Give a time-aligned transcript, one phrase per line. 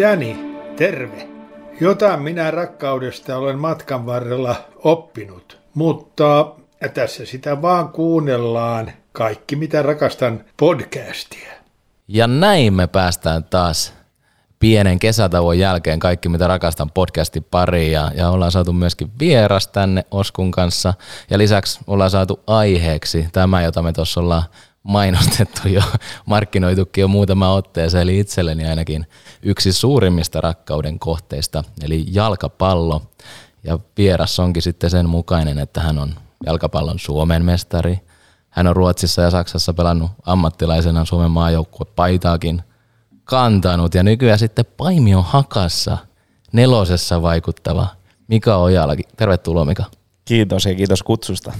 [0.00, 0.36] Danny,
[0.76, 1.28] terve.
[1.80, 6.54] Jotain minä rakkaudesta olen matkan varrella oppinut, mutta
[6.94, 8.92] tässä sitä vaan kuunnellaan.
[9.12, 11.52] Kaikki mitä rakastan podcastia.
[12.08, 13.94] Ja näin me päästään taas
[14.58, 20.04] pienen kesätauon jälkeen kaikki, mitä rakastan podcastin pariin ja, ja ollaan saatu myöskin vieras tänne
[20.10, 20.94] Oskun kanssa
[21.30, 24.44] ja lisäksi ollaan saatu aiheeksi tämä, jota me tuossa ollaan
[24.82, 25.82] mainostettu jo,
[26.26, 29.06] markkinoitukin jo muutama otteeseen, eli itselleni ainakin
[29.42, 33.02] yksi suurimmista rakkauden kohteista, eli jalkapallo.
[33.64, 36.14] Ja vieras onkin sitten sen mukainen, että hän on
[36.46, 38.00] jalkapallon Suomen mestari.
[38.50, 42.62] Hän on Ruotsissa ja Saksassa pelannut ammattilaisena Suomen maajoukkue paitaakin
[43.24, 45.98] kantanut ja nykyään sitten Paimion hakassa
[46.52, 47.86] nelosessa vaikuttava
[48.28, 48.94] Mika Ojala.
[49.16, 49.84] Tervetuloa Mika.
[50.24, 51.52] Kiitos ja kiitos kutsusta.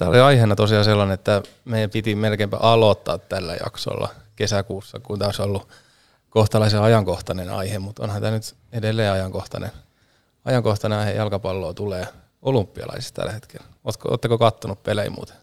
[0.00, 5.26] Tämä oli aiheena tosiaan sellainen, että meidän piti melkeinpä aloittaa tällä jaksolla kesäkuussa, kun tämä
[5.28, 5.68] olisi ollut
[6.30, 9.70] kohtalaisen ajankohtainen aihe, mutta onhan tämä nyt edelleen ajankohtainen.
[10.44, 12.06] Ajankohtainen aihe jalkapalloa tulee
[12.42, 13.66] olympialaisista tällä hetkellä.
[14.04, 15.36] Oletteko kattonut pelejä muuten?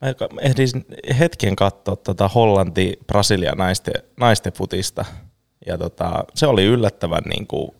[0.00, 0.08] Mä
[0.40, 0.86] ehdin
[1.18, 5.04] hetken katsoa tota Hollanti-Brasilia naisten, naisten futista.
[5.66, 7.70] Ja tota, se oli yllättävän niin kuin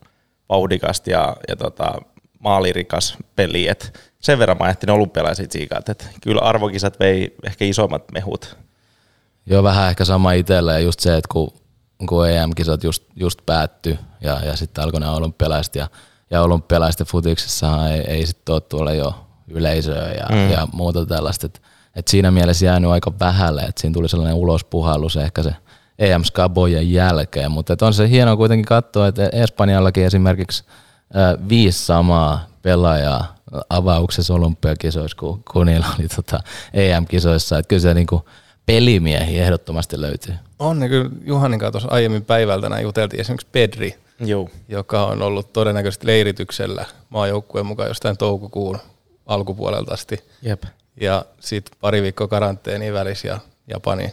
[0.48, 2.02] vauhdikasta ja, ja tota,
[2.38, 3.68] maalirikas peli.
[3.68, 8.56] Et sen verran mä ehtin olympialaiset siikaat, että kyllä arvokisat vei ehkä isommat mehut.
[9.46, 11.52] Joo, vähän ehkä sama itsellä ja just se, että kun,
[12.06, 15.88] kun EM-kisat just, just päättyi ja, ja sitten alkoi nämä olympialaiset ja,
[16.30, 19.14] ja olympialaisten futiksessa ei, ei sitten ole tuolla jo
[19.48, 20.50] yleisöä ja, mm.
[20.50, 21.60] ja muuta tällaista, että
[21.94, 25.54] et siinä mielessä jäänyt aika vähälle, että siinä tuli sellainen ulospuhallus ehkä se
[25.98, 30.64] EM Skabojen jälkeen, mutta on se hienoa kuitenkin katsoa, että Espanjallakin esimerkiksi
[31.48, 33.37] viisi samaa pelaajaa
[33.70, 36.40] avauksessa olympiakisoissa, kun, kun niillä oli tota
[36.74, 37.58] EM-kisoissa.
[37.58, 38.24] Että kyllä se niinku
[38.66, 40.34] pelimiehi ehdottomasti löytyy.
[40.58, 44.48] On, niin kyllä Juhanin kanssa tuossa aiemmin päivältä näin juteltiin esimerkiksi Pedri, Joo.
[44.68, 48.78] joka on ollut todennäköisesti leirityksellä maajoukkueen mukaan jostain toukokuun
[49.26, 50.24] alkupuolelta asti.
[50.42, 50.62] Jep.
[51.00, 53.38] Ja sitten pari viikkoa karanteeni välissä ja
[53.68, 54.12] Japani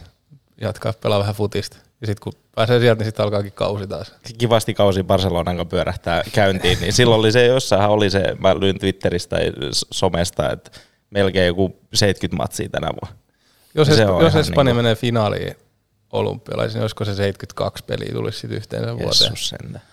[0.60, 1.76] jatkaa pelaa vähän futista.
[2.00, 4.14] Ja sitten kun pääsee sieltä, niin sitten alkaakin kausi taas.
[4.38, 8.78] Kivasti kausi Barcelonan kanssa pyörähtää käyntiin, niin silloin oli se, jossain oli se, mä luin
[8.78, 9.52] Twitteristä tai
[9.90, 10.70] somesta, että
[11.10, 13.16] melkein joku 70 matsia tänä vuonna.
[13.74, 15.56] Jos, es, jos Espanja niin menee finaaliin
[16.12, 19.36] olympialaisiin, niin olisiko se 72 peliä tulisi sitten yhteensä vuoteen?
[19.36, 19.84] Sentään.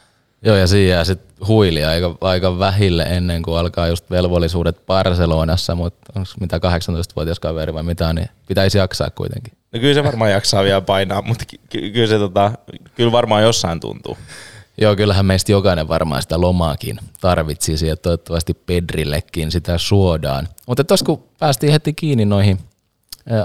[0.45, 5.75] Joo, ja siinä jää sitten huili aika, aika vähille ennen kuin alkaa just velvollisuudet Barcelonassa,
[5.75, 9.53] mutta onko mitä 18-vuotias kaveri vai mitä, niin pitäisi jaksaa kuitenkin.
[9.73, 12.51] No kyllä se varmaan jaksaa vielä painaa, mutta ky- kyllä se tota,
[12.95, 14.17] kyllä varmaan jossain tuntuu.
[14.77, 20.47] Joo, kyllähän meistä jokainen varmaan sitä lomaakin tarvitsisi ja toivottavasti Pedrillekin sitä suodaan.
[20.67, 22.59] Mutta tuossa kun päästiin heti kiinni noihin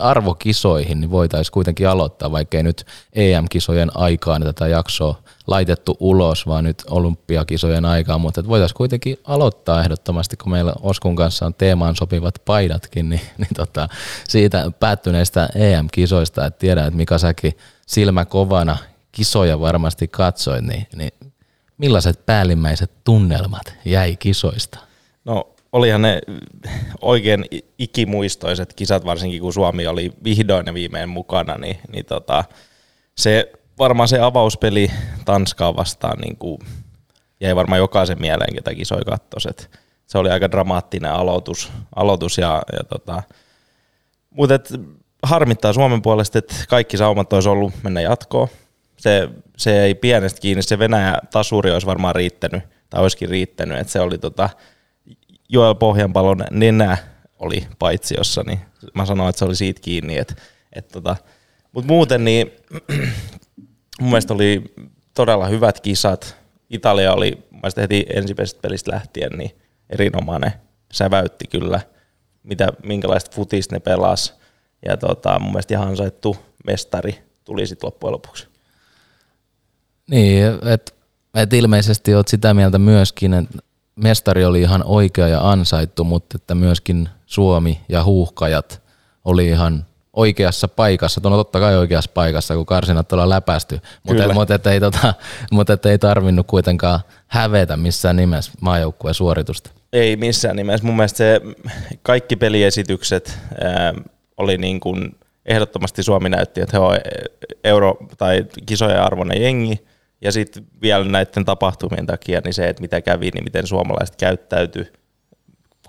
[0.00, 6.82] arvokisoihin, niin voitaisiin kuitenkin aloittaa, vaikkei nyt EM-kisojen aikaan tätä jaksoa laitettu ulos, vaan nyt
[6.90, 13.08] olympiakisojen aikaan, mutta voitaisiin kuitenkin aloittaa ehdottomasti, kun meillä Oskun kanssa on teemaan sopivat paidatkin,
[13.08, 13.88] niin, niin tota,
[14.28, 17.52] siitä päättyneistä EM-kisoista, että tiedän, että Mika säkin
[17.86, 18.76] silmä kovana
[19.12, 21.12] kisoja varmasti katsoit, niin, niin
[21.78, 24.78] millaiset päällimmäiset tunnelmat jäi kisoista?
[25.24, 26.20] No olihan ne
[27.00, 27.44] oikein
[27.78, 32.44] ikimuistoiset kisat, varsinkin kun Suomi oli vihdoin ja viimein mukana, niin, niin tota,
[33.14, 34.90] se varmaan se avauspeli
[35.24, 36.58] Tanskaa vastaan niin kuin
[37.40, 39.48] jäi varmaan jokaisen mieleen, ketä kisoi kattos.
[40.06, 43.22] se oli aika dramaattinen aloitus, aloitus ja, ja tota,
[44.30, 44.54] mutta
[45.22, 48.48] harmittaa Suomen puolesta, että kaikki saumat olisi ollut mennä jatkoon.
[48.96, 53.92] Se, se ei pienestä kiinni, se Venäjä tasuri olisi varmaan riittänyt, tai olisikin riittänyt, että
[53.92, 54.50] se oli tota,
[55.48, 56.96] Joel Pohjanpalon nenä
[57.38, 58.58] oli paitsi jossa, niin
[58.94, 60.34] mä sanoin, että se oli siitä kiinni, että,
[60.72, 61.16] että tota,
[61.72, 62.50] mutta muuten niin
[64.00, 64.74] mun mielestä oli
[65.14, 66.36] todella hyvät kisat.
[66.70, 69.50] Italia oli, mä heti ensimmäisestä pelistä lähtien, niin
[69.90, 70.52] erinomainen.
[70.92, 71.80] Säväytti kyllä,
[72.42, 74.38] mitä, minkälaista futista ne pelas.
[74.86, 76.36] Ja tota, mun mielestä ihan ansaittu
[76.66, 78.48] mestari tuli sitten loppujen lopuksi.
[80.10, 80.92] Niin, että
[81.34, 83.58] et ilmeisesti olet sitä mieltä myöskin, että
[84.02, 88.82] mestari oli ihan oikea ja ansaittu, mutta että myöskin Suomi ja huuhkajat
[89.24, 94.54] oli ihan oikeassa paikassa, no totta kai oikeassa paikassa, kun karsinat ollaan läpästy, mutta, mutta,
[94.54, 95.14] että ei, tota,
[95.52, 99.70] mutta että ei tarvinnut kuitenkaan hävetä missään nimessä maajoukkueen suoritusta.
[99.92, 100.86] Ei missään nimessä.
[100.86, 101.40] Mun mielestä se
[102.02, 103.94] kaikki peliesitykset ää,
[104.36, 105.16] oli niin kuin
[105.46, 106.96] ehdottomasti Suomi näytti, että he on
[107.64, 109.86] euro- tai kisojen arvoinen jengi,
[110.20, 114.92] ja sitten vielä näiden tapahtumien takia niin se, että mitä kävi, niin miten suomalaiset käyttäytyi,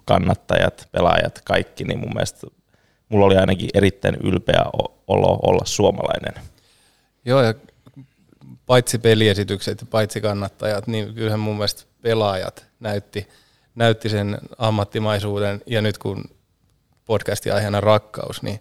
[0.06, 2.48] kannattajat, pelaajat, kaikki, niin mun mielestä
[3.10, 4.66] mulla oli ainakin erittäin ylpeä
[5.08, 6.44] olo olla suomalainen.
[7.26, 7.54] Joo, ja
[8.66, 13.28] paitsi peliesitykset ja paitsi kannattajat, niin kyllähän mun mielestä pelaajat näytti,
[13.76, 15.62] näytti sen ammattimaisuuden.
[15.66, 16.24] Ja nyt kun
[17.06, 18.60] podcastin aiheena rakkaus, niin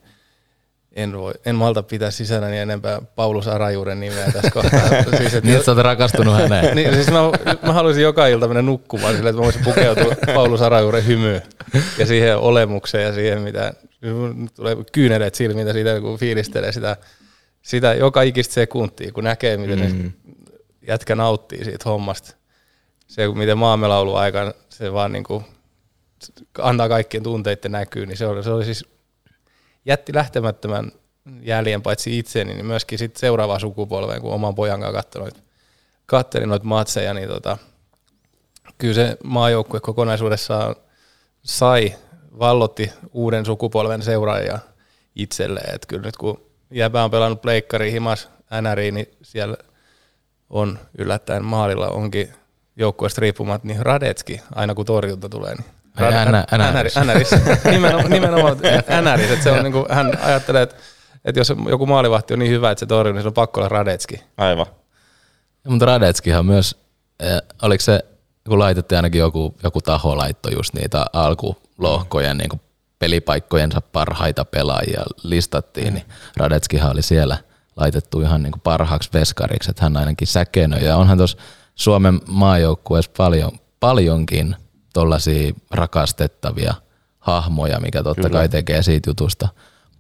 [0.99, 4.89] en, voi, en malta pitää sisälläni enempää Paulus Arajuuren nimeä tässä kohtaa.
[5.19, 6.75] siis, että, niin, että sä oot rakastunut häneen.
[6.77, 7.19] niin, siis mä,
[7.63, 11.43] mä, haluaisin joka ilta mennä nukkumaan sillä, että mä voisin pukeutua Paulus Arajuuren hymyyn
[11.99, 13.73] ja siihen olemukseen ja siihen, mitä
[14.57, 16.97] tulee kyyneleet silmiin siitä, kun fiilistelee sitä,
[17.63, 20.13] sitä joka ikistä sekuntia, kun näkee, miten mm.
[20.89, 22.35] jätkä nauttii siitä hommasta.
[23.07, 25.45] Se, miten maamelaulu aikana se vaan niin kuin
[26.59, 28.98] antaa kaikkien tunteiden näkyy, niin se oli, se oli siis
[29.89, 30.93] jätti lähtemättömän
[31.43, 35.33] jäljen paitsi itseeni, niin myöskin sit seuraavaan sukupolveen, kun oman pojan kanssa katselin,
[36.07, 37.59] katselin noita matseja, niin tota,
[38.79, 40.77] kyllä se maajoukkue kokonaisuudessaan
[41.43, 41.95] sai,
[42.39, 44.59] vallotti uuden sukupolven seuraajia
[45.17, 45.75] itselleen.
[45.75, 48.29] Et kyllä nyt kun jäbä on pelannut pleikkari himas
[48.61, 49.57] NRI, niin siellä
[50.51, 52.33] on yllättäen maalilla onkin
[52.77, 55.78] joukkueesta riippumatta, niin Radetski, aina kun torjunta tulee, niin
[58.09, 58.57] Nimenomaan.
[58.63, 60.77] Että se on, niin kuin, hän ajattelee, että,
[61.25, 63.69] että jos joku maalivahti on niin hyvä, että se torjuu, niin se on pakko olla
[63.69, 64.21] Radetski.
[64.37, 64.67] Aivan.
[65.65, 66.77] Ja, mutta Radetskihan myös,
[67.21, 68.01] eh, oliko se,
[68.49, 72.61] kun laitettiin ainakin joku, joku taho laitto just niitä alkulohkojen niin kuin
[72.99, 76.05] pelipaikkojensa parhaita pelaajia listattiin, niin
[76.37, 77.39] Radetskihan oli siellä
[77.77, 80.85] laitettu ihan niin kuin parhaaksi veskariksi, että hän ainakin säkenöi.
[80.85, 81.39] Ja onhan tuossa
[81.75, 84.57] Suomen maajoukkueessa paljon, paljonkin–
[84.99, 86.75] tuollaisia rakastettavia
[87.19, 88.39] hahmoja, mikä totta Kyllä.
[88.39, 89.49] kai tekee siitä jutusta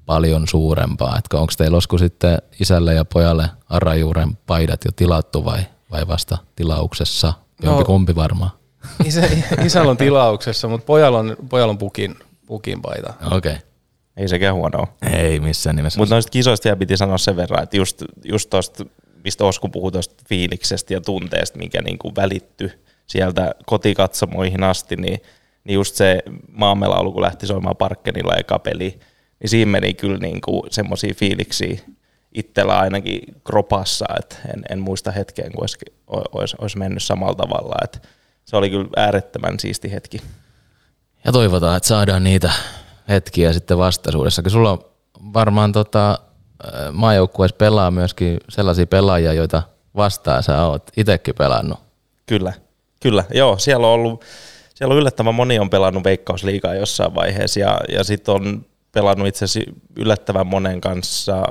[0.07, 1.19] paljon suurempaa.
[1.19, 5.61] Että onko teillä osku sitten isälle ja pojalle Arajuuren paidat jo tilattu vai,
[5.91, 7.33] vai vasta tilauksessa?
[7.63, 8.51] Jompi no, kumpi varmaan.
[9.05, 9.29] Isä,
[9.65, 12.17] isällä on tilauksessa, mutta pojalla on, pojalla on pukin,
[12.47, 13.15] pukin paita.
[13.25, 13.37] Okei.
[13.37, 13.57] Okay.
[14.17, 14.87] Ei sekään huonoa.
[15.13, 16.01] Ei missään nimessä.
[16.01, 18.85] Mutta noista kisoista piti sanoa sen verran, että just, just tuosta,
[19.25, 22.73] mistä Osku puhui tuosta fiiliksestä ja tunteesta, mikä niinku välittyi
[23.09, 25.23] sieltä kotikatsomoihin asti, niin,
[25.65, 26.23] niin just se
[26.53, 29.01] maamelaulu, kun lähti soimaan Parkkenilla eka peli,
[29.41, 31.79] niin siinä meni kyllä niin kuin semmoisia fiiliksiä
[32.35, 37.75] itsellä ainakin kropassa, että en, en muista hetkeen, kun olisi, olisi, olisi mennyt samalla tavalla,
[37.85, 37.99] että
[38.45, 40.21] se oli kyllä äärettömän siisti hetki.
[41.25, 42.51] Ja toivotaan, että saadaan niitä
[43.09, 44.85] hetkiä sitten vastaisuudessa, kun sulla on
[45.35, 46.19] varmaan tota,
[46.93, 49.63] maajoukkueessa pelaa myöskin sellaisia pelaajia, joita
[49.97, 51.79] vastaan sä oot itsekin pelannut.
[52.27, 52.53] Kyllä.
[53.01, 53.59] Kyllä, joo.
[53.59, 54.25] Siellä on ollut,
[54.75, 59.45] siellä on yllättävän moni on pelannut Veikkausliigaa jossain vaiheessa ja, ja sitten on pelannut itse
[59.45, 61.43] asiassa yllättävän monen kanssa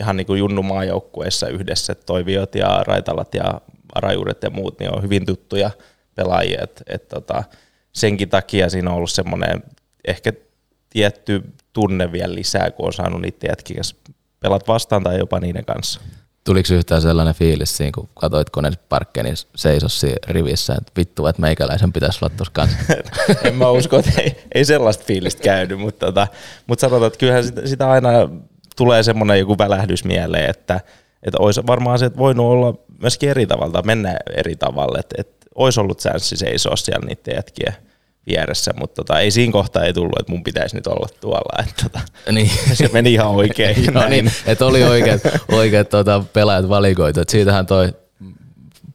[0.00, 3.60] ihan niin kuin Junnu maajoukkueessa yhdessä, Toiviot ja Raitalat ja
[3.94, 5.70] Arajuudet ja muut, niin on hyvin tuttuja
[6.14, 7.44] pelaajia, että et tota,
[7.92, 9.62] senkin takia siinä on ollut semmoinen
[10.08, 10.32] ehkä
[10.90, 11.42] tietty
[11.72, 13.80] tunne vielä lisää, kun on saanut niitä jätkiä
[14.40, 16.00] pelat vastaan tai jopa niiden kanssa.
[16.48, 21.42] Tuliko yhtään sellainen fiilis siinä, kun katsoit koneen parkkeen, niin seisosi rivissä, että vittu, että
[21.42, 22.78] meikäläisen pitäisi olla tuossa kanssa?
[23.44, 26.26] en mä usko, että ei, ei sellaista fiilistä käynyt, mutta, tota,
[26.66, 28.10] mutta sanotaan, että kyllähän sitä, sitä aina
[28.76, 30.80] tulee semmoinen joku välähdys mieleen, että,
[31.22, 35.80] että olisi varmaan se voinut olla myöskin eri tavalla, mennä eri tavalla, että, että olisi
[35.80, 37.74] ollut chanssi seisoa siellä niiden jätkien
[38.26, 41.62] vieressä, mutta tota, ei siinä kohtaa ei tullut, että mun pitäisi nyt olla tuolla.
[41.62, 42.00] Että tota,
[42.32, 42.50] niin.
[42.74, 43.76] Se meni ihan oikein.
[43.94, 45.20] no niin, että oli oikeat,
[45.52, 47.20] oikeat tota, pelaajat valikoitu.
[47.20, 47.92] Et siitähän toi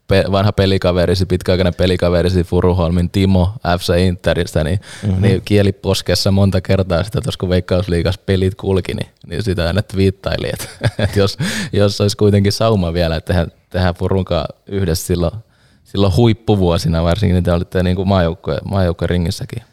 [0.07, 5.21] pe, vanha pelikaverisi, pitkäaikainen pelikaverisi Furuholmin Timo FC Interistä, niin, mm-hmm.
[5.21, 9.81] niin kieli poskessa monta kertaa sitä, että kun Veikkausliigas pelit kulki, niin, niin sitä aina
[9.95, 10.67] viittaili, että,
[11.03, 11.37] että jos,
[11.73, 15.33] jos olisi kuitenkin sauma vielä, että tehdään, tehdään Furunkaan yhdessä silloin–
[15.93, 19.63] silloin huippuvuosina varsinkin, niin te olitte niin kuin maajoukkue, maajoukkojen ringissäkin.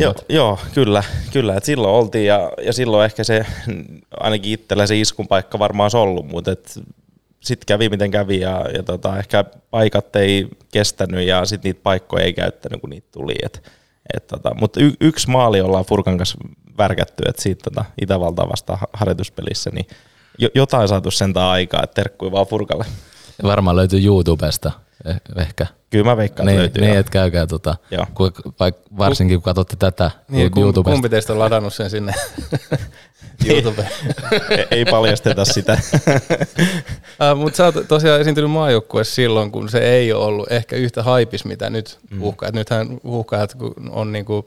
[0.00, 1.54] Joo, joo, kyllä, kyllä.
[1.54, 3.46] Et silloin oltiin ja, ja silloin ehkä se,
[4.20, 6.50] ainakin itsellä se iskun paikka varmaan olisi ollut, mutta
[7.40, 12.24] sitten kävi miten kävi ja, ja tota, ehkä paikat ei kestänyt ja sitten niitä paikkoja
[12.24, 13.34] ei käyttänyt, kun niitä tuli.
[13.42, 13.62] Et,
[14.14, 16.38] et tota, mutta y, yksi maali ollaan Furkan kanssa
[16.78, 19.86] värkätty, että siitä tota, Itävaltaa vastaan harjoituspelissä, niin
[20.54, 22.84] jotain saatu sentään aikaa, että terkkui vaan Furkalle.
[23.42, 24.72] Varmaan löytyy YouTubesta
[25.04, 25.66] Eh, ehkä.
[25.90, 26.82] Kyllä mä veikkaan, niin, löytyy.
[26.82, 27.76] Niin, että käykää tota,
[28.14, 28.32] kun,
[28.98, 30.92] varsinkin kun katsotte tätä niin, YouTubesta.
[30.92, 32.14] Kumpi teistä on ladannut sen sinne
[33.48, 33.88] YouTubeen?
[34.50, 35.72] ei, ei paljasteta sitä.
[37.32, 41.02] uh, Mutta sä oot tosiaan esiintynyt maajoukkueessa silloin, kun se ei ole ollut ehkä yhtä
[41.02, 42.22] haipis, mitä nyt mm.
[42.22, 42.54] uhkaat.
[42.54, 43.56] Nythän uhkaat
[43.90, 44.44] on niinku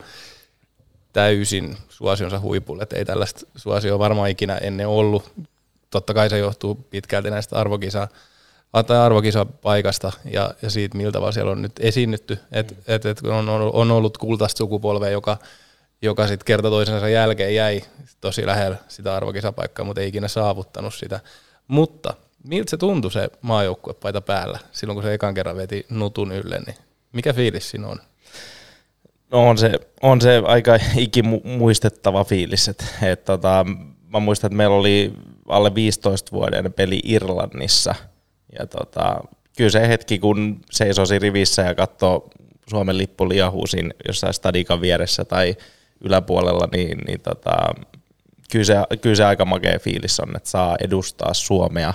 [1.13, 5.31] täysin suosionsa huipulle, että ei tällaista suosioa varmaan ikinä ennen ollut.
[5.89, 8.07] Totta kai se johtuu pitkälti näistä arvokisaa
[8.81, 12.39] tai arvokisapaikasta ja, ja siitä, miltä vaan siellä on nyt esiinnytty.
[12.51, 15.37] Et, et, et on, on ollut kultaista sukupolvea, joka,
[16.01, 17.83] joka sitten kerta toisensa jälkeen jäi
[18.21, 21.19] tosi lähellä sitä arvokisapaikkaa, mutta ei ikinä saavuttanut sitä.
[21.67, 22.13] Mutta
[22.43, 26.75] miltä se tuntui se maajoukkuepaita päällä silloin, kun se ekan kerran veti nutun ylle, niin
[27.11, 27.99] mikä fiilis siinä on?
[29.31, 32.67] No on se, on se aika ikimuistettava fiilis.
[32.67, 33.65] Et, et tota,
[34.09, 35.13] mä muistan, että meillä oli
[35.47, 37.95] alle 15 vuoden peli Irlannissa.
[38.59, 39.21] Ja tota,
[39.57, 42.29] kyllä se hetki, kun seisosi rivissä ja katsoo
[42.69, 45.55] Suomen lippu liahuu siinä jossain stadikan vieressä tai
[46.01, 47.51] yläpuolella, niin, niin tota,
[48.51, 51.93] kyllä, se, kyllä se aika makea fiilis on, että saa edustaa Suomea.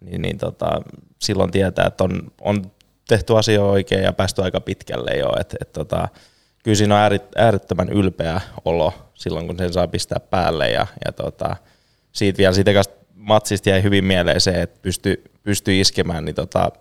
[0.00, 0.82] Niin, niin tota,
[1.18, 2.70] silloin tietää, että on, on
[3.08, 5.32] tehty asia oikein ja päästy aika pitkälle jo.
[5.40, 6.08] Et, et tota,
[6.64, 10.70] kyllä siinä on äärettömän ylpeä olo silloin, kun sen saa pistää päälle.
[10.70, 11.56] Ja, ja tota,
[12.12, 12.72] siitä vielä siitä
[13.26, 16.72] matsista jäi hyvin mieleen se, että pystyi pysty iskemään, niin tota,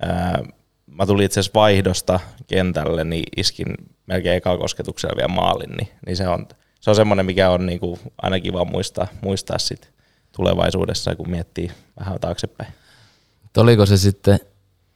[0.00, 0.42] ää,
[0.86, 3.66] mä tulin itse asiassa vaihdosta kentälle, niin iskin
[4.06, 6.46] melkein eka kosketuksella vielä maalin, niin, niin se on,
[6.80, 9.92] se on semmoinen, mikä on niin kuin aina kiva muistaa, muistaa sit
[10.32, 12.72] tulevaisuudessa, kun miettii vähän taaksepäin.
[13.56, 14.40] Oliko se sitten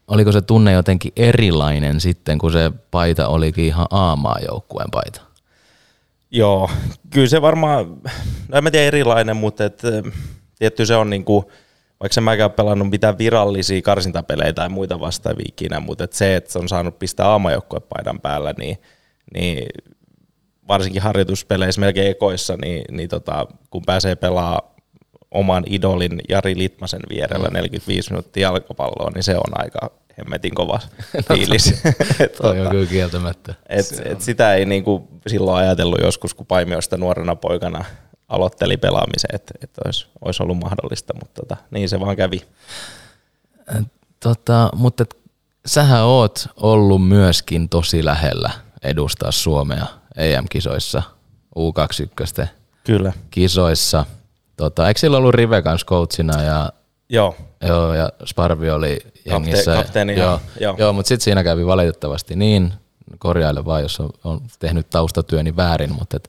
[0.08, 5.20] oliko se tunne jotenkin erilainen sitten, kun se paita olikin ihan A-maajoukkueen paita?
[6.30, 6.70] Joo,
[7.10, 7.96] kyllä se varmaan,
[8.48, 9.82] no en mä tiedä erilainen, mutta et,
[10.64, 11.50] tietty se on niinku,
[12.00, 16.52] vaikka en mäkään pelannut mitään virallisia karsintapelejä tai muita vastaavia ikinä, mutta et se, että
[16.52, 17.26] se on saanut pistää
[17.88, 18.78] paidan päällä, niin,
[19.34, 19.66] niin
[20.68, 24.70] varsinkin harjoituspeleissä melkein ekoissa, niin, niin tota, kun pääsee pelaamaan
[25.30, 28.14] oman idolin Jari Litmasen vierellä 45 mm.
[28.14, 30.80] minuuttia jalkapalloa, niin se on aika hemmetin kova
[31.28, 31.82] fiilis.
[32.42, 33.54] Toi on kyllä kieltämättä.
[33.68, 37.84] Et, et sitä ei niinku silloin ajatellut joskus, kun Paimioista nuorena poikana
[38.28, 42.42] aloitteli pelaamisen, että et olisi, olisi ollut mahdollista, mutta tota, niin se vaan kävi.
[44.20, 45.04] Tota, mutta
[45.66, 48.50] sähän oot ollut myöskin tosi lähellä
[48.82, 51.02] edustaa Suomea EM-kisoissa,
[51.58, 52.46] U21
[52.84, 53.12] Kyllä.
[53.30, 54.04] kisoissa–
[54.56, 56.72] Tota, eikö sillä ollut Rive kanssa coachina ja,
[57.08, 57.36] joo.
[57.60, 59.70] Joo, ja Sparvi oli jengissä.
[59.70, 60.74] Kapte, kapteeni, joo, joo.
[60.78, 62.72] joo mutta sitten siinä kävi valitettavasti niin,
[63.18, 66.28] korjaile vaan, jos on, on tehnyt taustatyöni väärin, mutta et,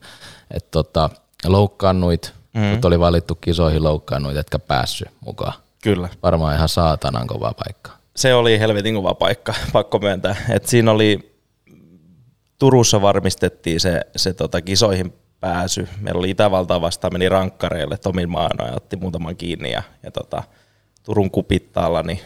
[0.50, 1.10] et tota,
[1.44, 2.80] loukkaannuit, mm-hmm.
[2.80, 5.52] kun oli valittu kisoihin loukkaannuit, etkä päässyt mukaan.
[5.82, 6.08] Kyllä.
[6.22, 7.90] Varmaan ihan saatanan kova paikka.
[8.16, 10.36] Se oli helvetin kova paikka, pakko myöntää.
[10.50, 11.36] Et siinä oli,
[12.58, 15.88] Turussa varmistettiin se, se tota kisoihin pääsy.
[16.00, 20.42] Meillä oli Itävaltaa vastaan, meni rankkareille, Tomi Maano ja otti muutaman kiinni ja, ja tota,
[21.02, 22.20] Turun kupittaalla, niin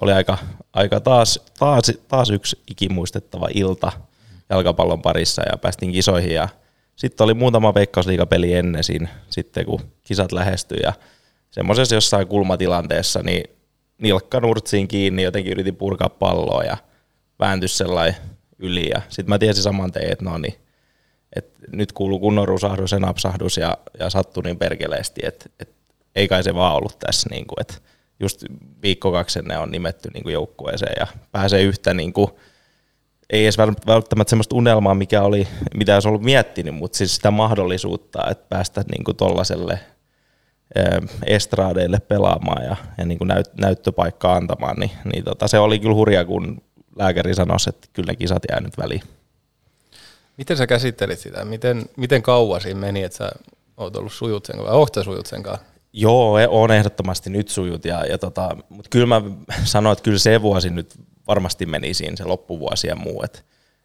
[0.00, 0.38] oli aika,
[0.72, 3.92] aika taas, taas, taas yksi ikimuistettava ilta
[4.50, 6.48] jalkapallon parissa ja päästiin kisoihin ja
[6.96, 10.92] sitten oli muutama veikkausliigapeli ennen siinä, sitten kun kisat lähestyi ja
[11.50, 13.44] semmoisessa jossain kulmatilanteessa niin
[13.98, 16.76] nilkka nurtsiin kiinni, jotenkin yritin purkaa palloa ja
[17.38, 18.14] vääntys sellainen
[18.58, 20.54] yli ja sitten mä tiesin saman tein, että no niin,
[21.36, 25.68] että nyt kuuluu kunnon rusahdus ja napsahdus ja, ja sattui niin perkeleesti, että et,
[26.14, 27.74] ei kai se vaan ollut tässä, niin kuin, että
[28.20, 28.44] just
[28.82, 32.30] viikko kaksi on nimetty niin kuin joukkueeseen ja pääsee yhtä niin kuin,
[33.34, 38.30] ei edes välttämättä sellaista unelmaa, mikä oli, mitä olisi ollut miettinyt, mutta siis sitä mahdollisuutta,
[38.30, 39.80] että päästä niin kuin tollaselle
[41.26, 45.94] estraadeille pelaamaan ja, ja niin kuin näyt, näyttöpaikkaa antamaan, niin, niin tota, se oli kyllä
[45.94, 46.62] hurja, kun
[46.96, 49.02] lääkäri sanoi, että kyllä ne kisat jää nyt väliin.
[50.38, 51.44] Miten sä käsittelit sitä?
[51.44, 53.30] Miten, miten kauan siinä meni, että sä
[53.76, 55.66] oot ollut sujut sen kanssa, vai sujut sen kanssa?
[55.92, 59.22] Joo, e, on ehdottomasti nyt sujut, ja, ja tota, mutta kyllä mä
[59.64, 60.94] sanoin, että kyllä se vuosi nyt
[61.26, 63.40] varmasti meni siinä se loppuvuosi ja muu, että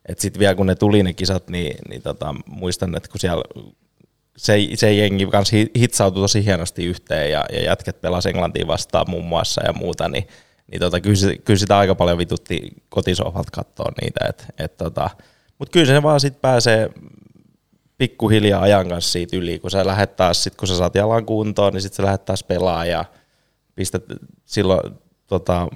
[0.09, 3.43] et sitten vielä kun ne tuli ne kisat, niin, niin tota, muistan, että kun siellä
[4.37, 9.25] se, se jengi kanssa hitsautui tosi hienosti yhteen ja, ja jätket pelasi Englantiin vastaan muun
[9.25, 10.27] muassa ja muuta, niin,
[10.71, 15.09] niin tota, kyllä, kyllä, sitä aika paljon vitutti kotisohvalta katsoa niitä, että et tota,
[15.59, 16.89] mutta kyllä se vaan sitten pääsee
[17.97, 21.73] pikkuhiljaa ajan kanssa siitä yli, kun sä lähdet taas, sit kun sä saat jalan kuntoon,
[21.73, 23.05] niin sitten sä lähdet taas pelaa ja
[23.75, 24.03] pistät
[24.45, 24.93] silloin
[25.27, 25.67] tota,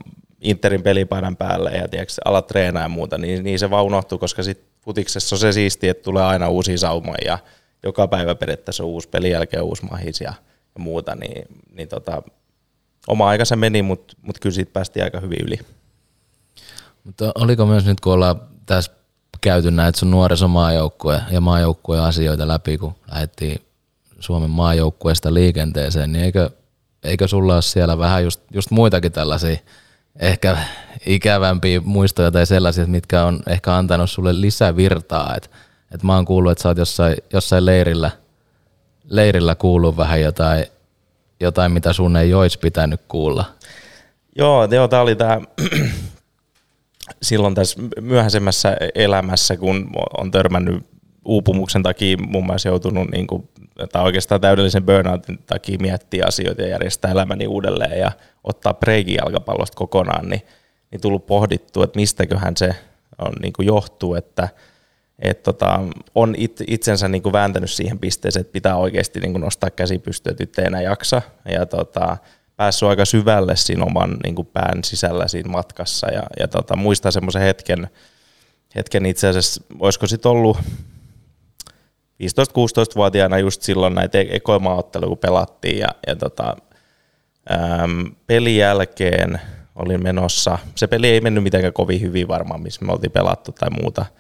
[0.43, 4.43] Interin pelipaidan päälle ja tiedätkö, alat treenaa ja muuta, niin, niin se vaan unohtuu, koska
[4.43, 7.38] sitten futiksessa on se siisti, että tulee aina uusia saumoja ja
[7.83, 10.33] joka päivä periaatteessa on uusi pelin jälkeen uusi mahis ja,
[10.75, 12.21] ja muuta, niin, niin tota,
[13.07, 15.59] oma aika se meni, mutta mut kyllä siitä päästiin aika hyvin yli.
[17.03, 18.91] Mutta oliko myös nyt, kun ollaan tässä
[19.41, 23.62] käyty näitä sun nuorisomaajoukkue ja maajoukkueen asioita läpi, kun lähdettiin
[24.19, 26.50] Suomen maajoukkueesta liikenteeseen, niin eikö,
[27.03, 29.57] eikö sulla ole siellä vähän just, just muitakin tällaisia
[30.20, 30.58] ehkä
[31.05, 35.50] ikävämpiä muistoja tai sellaisia, mitkä on ehkä antanut sulle lisävirtaa, että
[35.91, 38.12] et mä oon kuullut, että sä oot jossain, jossain leirillä,
[39.10, 40.65] leirillä kuullut vähän jotain,
[41.39, 43.46] jotain, mitä sun ei olisi pitänyt kuulla.
[44.36, 45.41] Joo, joo tämä oli tämä
[47.22, 50.86] silloin tässä myöhäisemmässä elämässä, kun on törmännyt
[51.25, 53.50] uupumuksen takia muun muassa joutunut niin kuin
[53.92, 58.12] tai oikeastaan täydellisen burnoutin takia miettiä asioita ja järjestää elämäni uudelleen ja
[58.44, 60.42] ottaa breikin jalkapallosta kokonaan, niin,
[60.92, 62.75] niin tullut pohdittua, että mistäköhän se
[63.18, 64.50] on, niin kuin johtuu, että
[65.20, 65.80] et tota,
[66.15, 70.00] on it, itsensä niin kuin vääntänyt siihen pisteeseen, että pitää oikeasti niin kuin nostaa käsi
[70.00, 71.22] pystyä, että ei enää jaksa.
[71.46, 72.18] Ja tota,
[72.56, 76.08] päässyt aika syvälle siinä oman niin kuin pään sisällä siinä matkassa.
[76.12, 77.89] Ja, ja tota, muistan semmoisen hetken,
[78.75, 80.58] hetken itse asiassa, olisiko sitten ollut
[82.24, 85.79] 15-16-vuotiaana just silloin näitä e- ekoimaaotteluja, kun pelattiin.
[85.79, 86.55] Ja, ja tota,
[87.51, 89.41] äm, pelin jälkeen
[89.75, 93.70] olin menossa, se peli ei mennyt mitenkään kovin hyvin varmaan, missä me oltiin pelattu tai
[93.70, 94.05] muuta–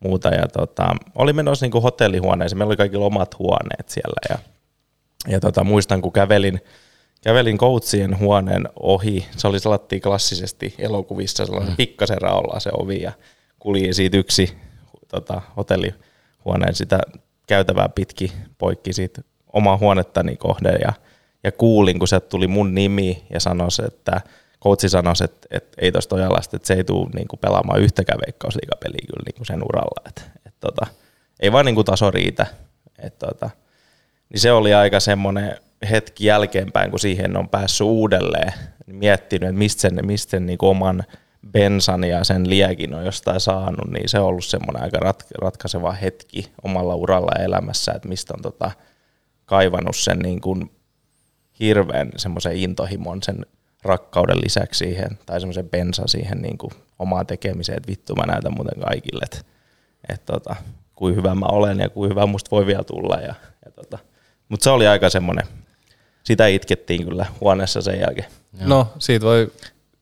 [0.00, 0.28] muuta.
[0.28, 4.20] Ja tota, oli menossa niin hotellihuoneeseen, meillä oli kaikki omat huoneet siellä.
[4.28, 4.38] Ja,
[5.32, 6.60] ja tota, muistan, kun kävelin,
[7.22, 11.76] kävelin coachien huoneen ohi, se oli salattiin klassisesti elokuvissa sellainen mm.
[11.76, 13.12] pikkasen raolla se ovi ja
[13.58, 14.56] kuljin siitä yksi
[15.08, 17.00] tota, hotellihuoneen sitä
[17.48, 20.92] käytävää pitki poikki siitä omaa huonettani kohden ja,
[21.44, 24.20] ja kuulin, kun se tuli mun nimi ja sanoi, että
[24.62, 28.20] coachi sanoi, että, että ei tuosta Ojalasta, että se ei tule niin kuin pelaamaan yhtäkään
[28.26, 30.02] veikkausliigapeliä kyllä niin kuin sen uralla.
[30.08, 30.86] Että, että, tota,
[31.40, 32.46] ei vaan niin kuin taso riitä.
[32.98, 33.50] Että, tota,
[34.28, 35.56] niin se oli aika semmoinen
[35.90, 38.52] hetki jälkeenpäin, kun siihen on päässyt uudelleen,
[38.86, 41.04] niin miettinyt, että mistä sen, mistä sen niin kuin oman
[41.52, 45.92] bensan ja sen liekin on jostain saanut, niin se on ollut semmoinen aika rat- ratkaiseva
[45.92, 48.70] hetki omalla uralla ja elämässä, että mistä on tota,
[49.46, 50.70] kaivannut sen niin kuin
[51.60, 53.46] hirveän semmoisen intohimon sen
[53.82, 58.54] rakkauden lisäksi siihen, tai semmoisen bensa siihen niin kuin omaan tekemiseen, että vittu mä näytän
[58.54, 59.40] muuten kaikille, että,
[60.08, 60.56] että tota,
[60.94, 63.16] kuin hyvä mä olen ja kuin hyvä musta voi vielä tulla.
[63.16, 63.98] Ja, ja tota.
[64.48, 65.46] Mutta se oli aika semmoinen,
[66.22, 68.28] sitä itkettiin kyllä huoneessa sen jälkeen.
[68.60, 69.52] No, siitä voi,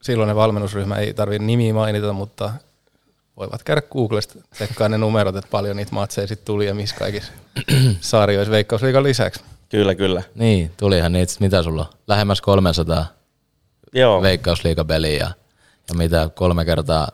[0.03, 2.53] silloinen valmennusryhmä ei tarvitse nimiä mainita, mutta
[3.37, 7.33] voivat käydä Googlesta, tsekkaa ne numerot, että paljon niitä matseja sitten tuli ja missä kaikissa
[8.01, 9.45] sarjoissa veikkausliikan lisäksi.
[9.69, 10.23] Kyllä, kyllä.
[10.35, 11.99] Niin, tulihan niitä, mitä sulla on?
[12.07, 13.07] Lähemmäs 300
[13.93, 14.23] Joo.
[14.23, 15.31] veikkausliikapeliä ja,
[15.89, 17.09] ja mitä kolme kertaa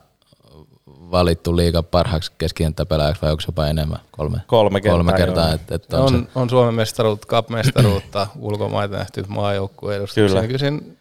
[0.87, 3.99] valittu liiga parhaaksi keskikenttäpelaajaksi vai onko jopa enemmän?
[4.11, 4.99] Kolme, kolme kertaa.
[4.99, 6.31] Kolme kertaa et, et on, on, se.
[6.35, 10.27] on Suomen mestaruutta, cup-mestaruutta, ulkomaita nähty maajoukkueen edustuksia.
[10.27, 10.47] Kyllä.
[10.47, 10.99] Kyllä sen,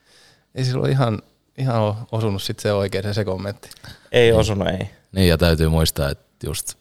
[0.55, 1.21] ei silloin ihan,
[1.57, 3.69] ihan osunut sit se oikein se kommentti.
[4.11, 4.39] Ei niin.
[4.39, 4.89] osunut, ei.
[5.11, 6.73] Niin ja täytyy muistaa, että just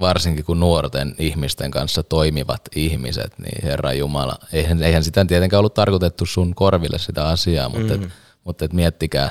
[0.00, 5.74] varsinkin kun nuorten ihmisten kanssa toimivat ihmiset, niin Herra Jumala, eihän, eihän sitä tietenkään ollut
[5.74, 8.02] tarkoitettu sun korville sitä asiaa, mutta mm.
[8.02, 8.10] et,
[8.44, 9.30] mutta et miettikää,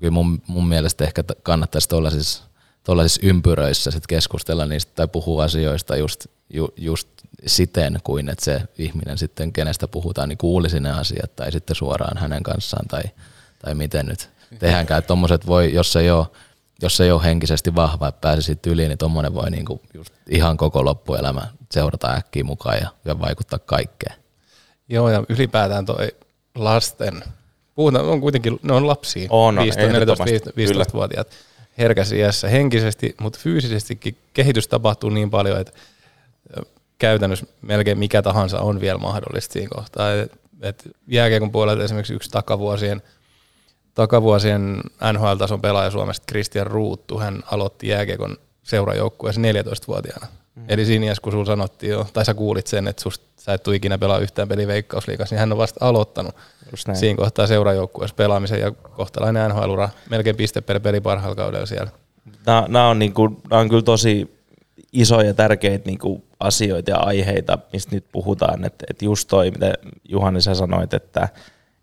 [0.00, 2.44] kyllä mun, mun mielestä ehkä kannattaisi tuollaisissa,
[2.84, 7.08] tuollaisissa ympyröissä sit keskustella niistä tai puhua asioista just, ju, just
[7.46, 12.18] siten kuin, että se ihminen sitten, kenestä puhutaan, niin kuulisi ne asiat tai sitten suoraan
[12.18, 13.02] hänen kanssaan tai,
[13.66, 14.98] tai miten nyt tehdäänkään.
[14.98, 16.26] Että tommoset voi, jos ei ole,
[16.82, 20.84] jos ei ole henkisesti vahva, että pääsisi yli, niin tuommoinen voi niinku just ihan koko
[20.84, 24.14] loppuelämä seurata äkkiä mukaan ja, ja vaikuttaa kaikkeen.
[24.88, 26.08] Joo, ja ylipäätään toi
[26.54, 27.24] lasten
[27.74, 31.28] Puhutaan, on kuitenkin, ne on lapsia, on, 15, 14, 15-vuotiaat
[31.78, 35.72] herkässä iässä henkisesti, mutta fyysisestikin kehitys tapahtuu niin paljon, että
[36.98, 40.12] käytännössä melkein mikä tahansa on vielä mahdollista siinä kohtaa.
[40.12, 43.02] Et, et jääkiekon puolelta esimerkiksi yksi takavuosien,
[43.96, 44.80] takavuosien
[45.12, 50.26] NHL-tason pelaaja Suomesta, Christian Ruuttu, hän aloitti jääkiekon seurajoukkueessa 14-vuotiaana.
[50.54, 50.64] Mm.
[50.68, 53.62] Eli siinä iässä, kun sulla sanottiin jo, tai sä kuulit sen, että susta, sä et
[53.62, 56.34] tule ikinä pelaa yhtään peli veikkausliikassa, niin hän on vasta aloittanut
[56.94, 61.90] siinä kohtaa seurajoukkueessa pelaamisen ja kohtalainen nhl melkein piste per peli parhaalla kaudella siellä.
[62.46, 64.36] Nämä, nämä, on, niin kuin, nämä on kyllä tosi
[64.92, 69.74] isoja tärkeitä niin kuin asioita ja aiheita, mistä nyt puhutaan, että, että just toi, mitä
[70.08, 71.28] Juhani sä sanoit, että,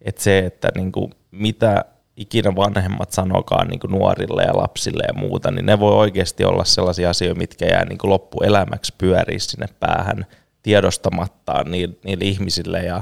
[0.01, 1.85] että se, että niin kuin, mitä
[2.17, 7.09] ikinä vanhemmat sanokaan niin nuorille ja lapsille ja muuta, niin ne voi oikeasti olla sellaisia
[7.09, 10.25] asioita, mitkä jää niin loppuelämäksi pyöriä sinne päähän
[10.63, 13.01] tiedostamattaan niille, niille ihmisille ja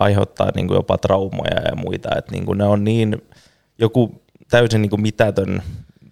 [0.00, 2.16] aiheuttaa niin kuin jopa traumoja ja muita.
[2.16, 3.22] että niin kuin ne on niin
[3.78, 5.62] joku täysin niin kuin mitätön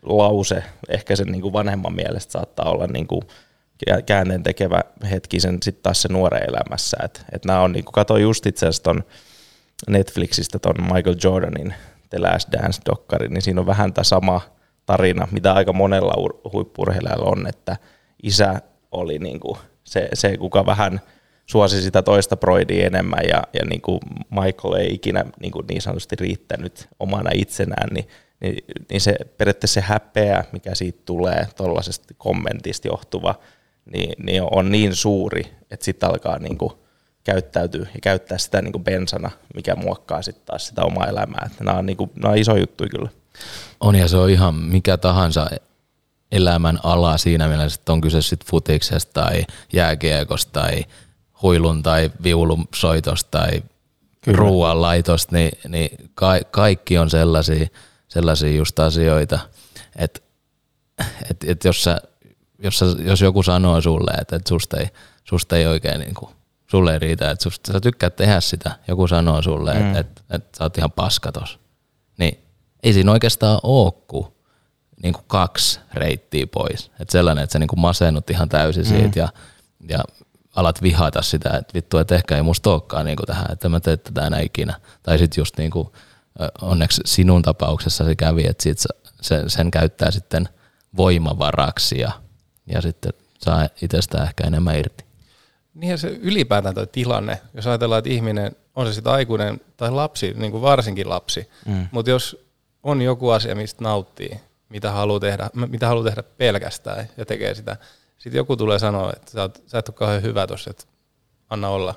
[0.03, 3.23] lause, ehkä sen niin kuin vanhemman mielestä saattaa olla niin kuin
[4.07, 6.97] käänteen tekevä hetki sen sitten taas se nuoren elämässä.
[7.05, 9.05] Et, et nämä on, niin kuin katsoin just itse asiassa ton
[9.89, 11.75] Netflixistä ton Michael Jordanin
[12.11, 14.41] The Last Dance-dokkari, niin siinä on vähän tämä sama
[14.87, 16.15] tarina, mitä aika monella
[16.53, 17.77] huippurheilijalla on, että
[18.23, 18.61] isä
[18.93, 21.01] oli niin kuin se, se, kuka vähän
[21.47, 25.83] suosi sitä toista Broidia enemmän ja, ja niin kuin Michael ei ikinä niin, kuin niin
[25.83, 28.09] sanotusti riittänyt omana itsenään, niin,
[28.41, 33.35] niin, niin se periaatteessa se häpeä, mikä siitä tulee tuollaisesta kommentista johtuva,
[33.93, 36.59] niin, niin on niin suuri, että sitten alkaa niin
[37.25, 41.43] käyttäytyy ja käyttää sitä niin kuin bensana, mikä muokkaa sitten taas sitä omaa elämää.
[41.47, 43.11] Että nämä, on niin kuin, nämä on iso juttu kyllä.
[43.81, 45.51] On ja se on ihan mikä tahansa
[46.33, 50.85] elämän ala siinä mielessä, että on kyse sitten futiksesta tai jääkiekosta tai
[51.43, 53.63] huilun tai viulun soitosta tai
[54.27, 57.67] ruoan laitosta, niin, niin ka- kaikki on sellaisia,
[58.09, 59.39] sellaisia just asioita,
[59.97, 60.21] että
[61.31, 62.01] et, et jos, sä,
[62.59, 64.89] jos, sä, jos joku sanoo sulle, että et susta, ei,
[65.25, 66.31] susta ei oikein niin kuin,
[66.71, 69.97] sulle ei riitä, että susta, sä tykkäät tehdä sitä, joku sanoo sulle, mm.
[69.97, 71.59] että et, et sä oot ihan paska tos,
[72.19, 72.45] niin
[72.83, 74.27] ei siinä oikeastaan ole kuin,
[75.03, 76.91] niin kuin kaksi reittiä pois.
[77.01, 79.23] Että sellainen, että sä niin kuin masennut ihan täysin siitä mm.
[79.23, 79.29] ja,
[79.89, 80.05] ja
[80.57, 83.81] alat vihata sitä, että vittu, että ehkä ei musta olekaan niin kuin tähän, että mä
[83.81, 84.81] teen tätä enää ikinä.
[85.03, 85.89] Tai sitten just niin kuin,
[86.63, 88.79] onneksi sinun tapauksessa se kävi, että sit
[89.21, 90.49] sen, sen käyttää sitten
[90.97, 92.13] voimavaraksi ja,
[92.67, 95.10] ja sitten saa itsestään ehkä enemmän irti.
[95.81, 99.91] Niin ja se ylipäätään tuo tilanne, jos ajatellaan, että ihminen, on se sitten aikuinen tai
[99.91, 101.89] lapsi, niin kuin varsinkin lapsi, mm.
[101.91, 102.47] mutta jos
[102.83, 107.77] on joku asia, mistä nauttii, mitä haluaa tehdä, mitä haluaa tehdä pelkästään ja tekee sitä,
[108.19, 110.85] sitten joku tulee sanoa, että sä, oot, sä et ole kauhean hyvä tuossa, että
[111.51, 111.95] anna olla.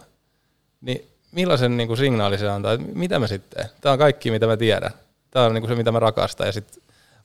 [0.82, 4.48] Niin millaisen niin kuin signaali se antaa, että mitä mä sitten Tämä on kaikki, mitä
[4.48, 4.91] mä tiedän.
[5.32, 6.84] Tämä on niin kuin se, mitä mä rakastan, ja sitten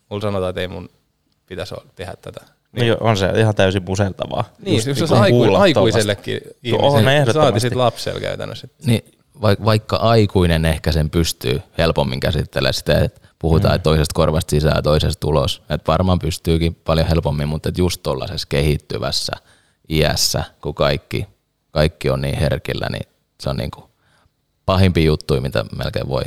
[0.09, 0.91] mulla sanotaan, että ei mun
[1.47, 2.58] pitäisi tehdä tätä.
[2.73, 2.89] Niin.
[2.89, 4.45] No on se ihan täysin museltavaa.
[4.59, 8.69] Niin, niin se aiku, aikuisellekin ihmiselle, saati sitten lapselle käytännössä.
[8.87, 9.05] Niin,
[9.43, 13.83] vaikka aikuinen ehkä sen pystyy helpommin käsittelemään sitä, että puhutaan, mm.
[13.83, 15.63] toisesta korvasta sisään ja toisesta tulos.
[15.71, 19.33] Että varmaan pystyykin paljon helpommin, mutta että just tuollaisessa kehittyvässä
[19.91, 21.27] iässä, kun kaikki,
[21.71, 23.09] kaikki on niin herkillä, niin
[23.41, 23.85] se on niin kuin
[24.67, 26.23] pahimpi juttu, mitä melkein voi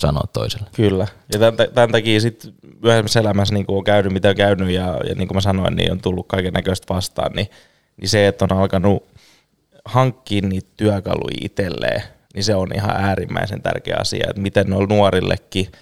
[0.00, 0.66] sanoa toiselle.
[0.76, 1.06] Kyllä.
[1.32, 5.14] Ja tämän, tämän takia sitten myöhemmässä elämässä niin on käynyt, mitä on käynyt, ja, ja
[5.14, 7.46] niin kuin mä sanoin, niin on tullut kaiken näköistä vastaan, niin,
[8.00, 9.06] niin se, että on alkanut
[9.84, 12.02] hankkia niitä työkaluja itselleen,
[12.34, 15.66] niin se on ihan äärimmäisen tärkeä asia, että miten noilla nuorillekin–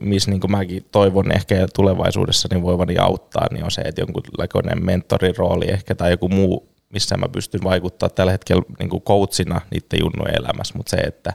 [0.00, 5.36] missä niin mäkin toivon ehkä tulevaisuudessa niin voivani auttaa, niin on se, että jonkunlainen mentorin
[5.36, 10.38] rooli ehkä tai joku muu, missä mä pystyn vaikuttaa tällä hetkellä niin coachina niiden junnujen
[10.38, 11.32] elämässä, mutta se, että,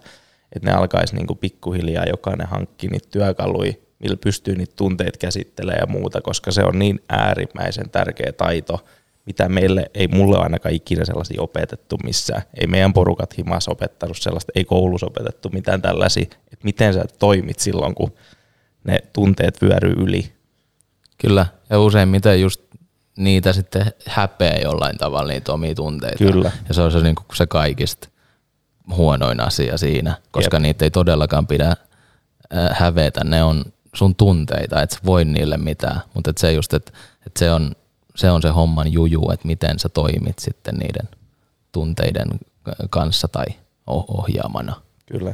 [0.56, 5.82] että ne alkaisi niin kuin pikkuhiljaa jokainen hankki niitä työkaluja, millä pystyy niitä tunteita käsittelemään
[5.82, 8.86] ja muuta, koska se on niin äärimmäisen tärkeä taito,
[9.26, 12.42] mitä meille ei mulle ainakaan ikinä sellaisia opetettu missään.
[12.62, 17.60] Ei meidän porukat himas opettanut sellaista, ei koulussa opetettu mitään tällaisia, että miten sä toimit
[17.60, 18.13] silloin, kun
[18.84, 20.34] ne tunteet vyöryy yli.
[21.18, 22.62] Kyllä, ja useimmiten just
[23.18, 26.18] niitä sitten häpeä jollain tavalla niitä omia tunteita.
[26.18, 26.52] Kyllä.
[26.68, 28.10] Ja se on se, niin kuin se kaikista
[28.89, 30.62] huonoin asia siinä, koska Jep.
[30.62, 31.76] niitä ei todellakaan pidä
[32.72, 33.24] hävetä.
[33.24, 33.65] Ne on
[33.96, 36.02] sun tunteita, et sä voi niille mitään.
[36.13, 36.91] Mutta et se just, että
[37.28, 37.76] et se, on,
[38.15, 41.10] se on se homman juju, että miten sä toimit sitten niiden
[41.72, 42.28] tunteiden
[42.89, 43.46] kanssa tai
[43.88, 44.82] ohjaamana.
[45.06, 45.34] Kyllä.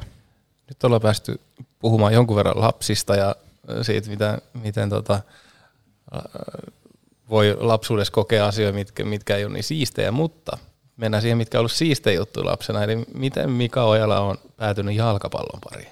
[0.67, 1.39] Nyt ollaan päästy
[1.79, 3.35] puhumaan jonkun verran lapsista ja
[3.81, 5.21] siitä, miten, miten tota,
[7.29, 10.57] voi lapsuudessa kokea asioita, mitkä, mitkä ei ole niin siistejä, mutta
[10.99, 12.83] mennään siihen, mitkä on ollut siistejä juttuja lapsena.
[12.83, 15.89] Eli miten Mika Ojala on päätynyt jalkapallon pariin?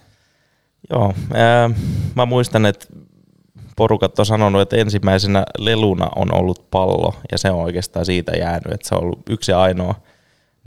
[0.89, 1.69] Joo, ää,
[2.15, 2.85] mä muistan, että
[3.75, 8.73] porukat on sanonut, että ensimmäisenä leluna on ollut pallo, ja se on oikeastaan siitä jäänyt,
[8.73, 9.95] että se on ollut yksi ainoa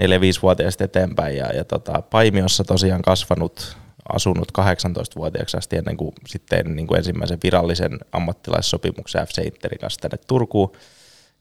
[0.02, 3.76] 4-5-vuotiaasta eteenpäin, ja, ja tota, Paimiossa tosiaan kasvanut
[4.12, 10.18] asunut 18-vuotiaaksi asti ennen kuin sitten niin kuin ensimmäisen virallisen ammattilaissopimuksen FC Interin kanssa tänne
[10.26, 10.72] Turkuun.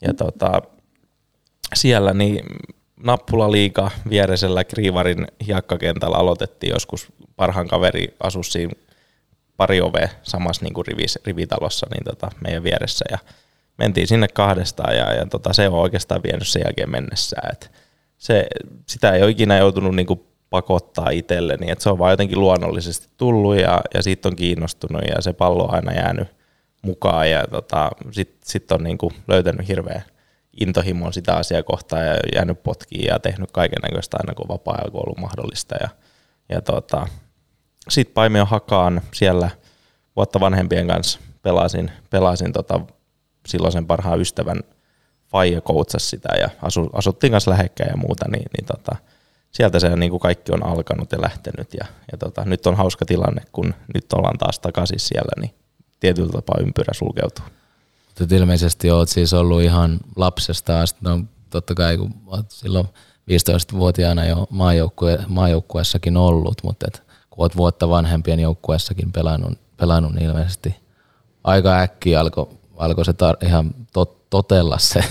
[0.02, 0.62] Ja tota,
[1.76, 2.46] siellä niin
[3.04, 7.08] nappulaliiga viereisellä Kriivarin hiekkakentällä aloitettiin joskus.
[7.36, 8.74] Parhaan kaveri asui siinä
[9.58, 13.06] pari ove samassa niin kuin rivis, rivitalossa niin tota, meidän vieressä.
[13.12, 13.18] Ja
[13.78, 17.52] mentiin sinne kahdestaan ja, ja tota, se on oikeastaan vienyt sen jälkeen mennessään.
[17.52, 17.72] Et
[18.18, 18.48] se,
[18.86, 23.08] sitä ei ole ikinä joutunut niin kuin pakottaa itselleni, että se on vaan jotenkin luonnollisesti
[23.18, 26.28] tullut ja, ja siitä on kiinnostunut ja se pallo on aina jäänyt
[26.82, 30.04] mukaan ja tota, sitten sit on niinku löytänyt hirveän
[30.60, 35.20] intohimon sitä asiaa kohtaan ja jäänyt potkiin ja tehnyt kaiken näköistä aina kun vapaa-ajalla ollut
[35.20, 35.90] mahdollista ja,
[36.50, 37.08] ja tota,
[37.90, 39.50] sitten Paimio Hakaan siellä
[40.16, 42.80] vuotta vanhempien kanssa pelasin, pelasin tota,
[43.48, 44.60] silloisen parhaan ystävän
[45.28, 48.96] Faija koutsasi sitä ja asu, asuttiin kanssa lähekkäin ja muuta, niin, niin tota,
[49.52, 51.74] sieltä se niin kuin kaikki on alkanut ja lähtenyt.
[51.74, 55.54] Ja, ja tota, nyt on hauska tilanne, kun nyt ollaan taas takaisin siellä, niin
[56.00, 57.46] tietyllä tapaa ympyrä sulkeutuu.
[58.20, 62.88] Mutta ilmeisesti olet siis ollut ihan lapsesta asti, no totta kai kun olet silloin
[63.32, 70.26] 15-vuotiaana jo maajoukkue, maajoukkueessakin ollut, mutta et, kun olet vuotta vanhempien joukkueessakin pelannut, pelannut, niin
[70.26, 70.76] ilmeisesti
[71.44, 75.04] aika äkkiä alkoi alko se tar- ihan tot, totella se,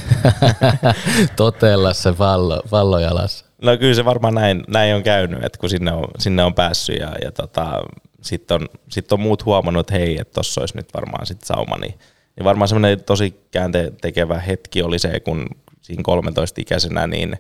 [1.37, 3.45] totella se pallo, pallo jalassa.
[3.63, 6.99] No kyllä se varmaan näin, näin on käynyt, että kun sinne on, sinne on päässyt
[7.01, 7.83] ja, ja tota,
[8.23, 11.77] sitten on, sit on muut huomannut, että hei, että tossa olisi nyt varmaan sitten sauma,
[11.79, 11.95] niin,
[12.39, 15.47] niin varmaan semmoinen tosi käänte tekevä hetki oli se, kun
[15.83, 17.37] siinä 13-ikäisenä niin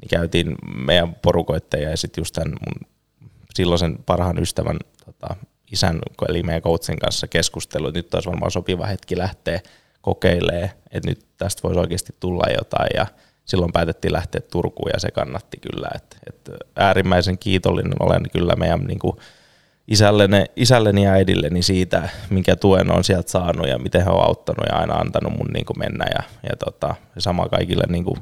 [0.00, 2.88] niin käytiin meidän porukoitteja ja sitten just tämän mun
[3.54, 5.36] silloisen parhaan ystävän tota,
[5.72, 9.60] isän, eli meidän coachin kanssa keskustelu, että nyt olisi varmaan sopiva hetki lähteä
[10.00, 13.06] kokeilemaan, että nyt tästä voisi oikeasti tulla jotain ja
[13.44, 15.88] silloin päätettiin lähteä Turkuun ja se kannatti kyllä.
[15.94, 19.16] Et, et äärimmäisen kiitollinen olen kyllä meidän niin kuin,
[19.88, 24.66] isälleni, isälleni ja äidilleni siitä, minkä tuen on sieltä saanut ja miten he on auttanut
[24.68, 28.16] ja aina antanut mun niin kuin mennä ja, ja, tota, sama kaikille niin kuin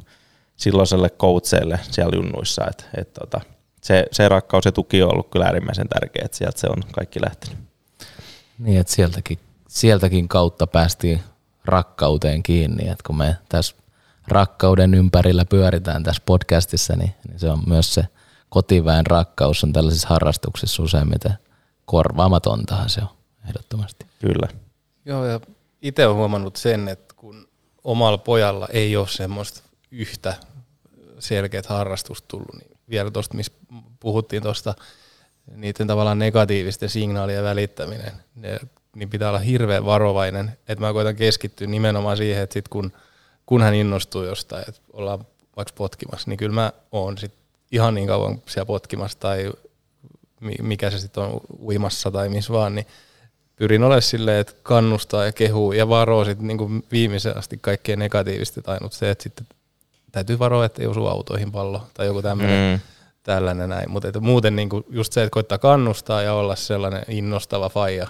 [0.57, 3.41] silloiselle coacheille siellä junnuissa, että et, tota,
[3.83, 7.21] se, se rakkaus ja tuki on ollut kyllä äärimmäisen tärkeä, että sieltä se on kaikki
[7.21, 7.59] lähtenyt.
[8.59, 11.21] Niin, että sieltäkin, sieltäkin kautta päästiin
[11.65, 13.77] rakkauteen kiinni, että kun me tässä
[14.29, 18.05] rakkauden ympärillä pyöritään tässä podcastissa, niin, niin se on myös se
[18.49, 21.35] kotiväen rakkaus on tällaisissa harrastuksissa useimmiten
[21.93, 23.09] korvaamatontahan se on
[23.49, 24.07] ehdottomasti.
[24.21, 24.49] Kyllä.
[25.05, 25.41] Joo, ja
[25.83, 27.49] itse olen huomannut sen, että kun
[27.85, 30.35] omalla pojalla ei ole semmoista yhtä
[31.19, 33.53] selkeät harrastusta tullut, niin vielä tuosta, missä
[34.01, 34.75] puhuttiin tuosta
[35.57, 38.61] niiden tavallaan negatiivisten signaalien välittäminen, ne,
[38.97, 42.93] niin pitää olla hirveän varovainen, että mä koitan keskittyä nimenomaan siihen, että sit kun,
[43.47, 45.27] kun hän innostuu jostain, että ollaan
[45.57, 47.35] vaikka potkimassa, niin kyllä mä oon sit
[47.73, 49.53] ihan niin kauan siellä potkimassa tai
[50.63, 52.87] mikä se sitten on uimassa tai missä vaan, niin
[53.57, 58.63] pyrin olemaan silleen, että kannustaa ja kehuu ja varoo sitten niin viimeisen asti kaikkea negatiivista,
[58.63, 59.47] tai se, että sitten
[60.13, 62.79] täytyy varoa, että ei osu autoihin pallo tai joku tämmöinen.
[62.79, 63.91] Mm tällainen näin.
[63.91, 68.07] Mutta muuten niinku just se, että koittaa kannustaa ja olla sellainen innostava faija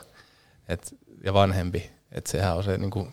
[0.68, 3.08] et, ja vanhempi, että sehän on se niinku,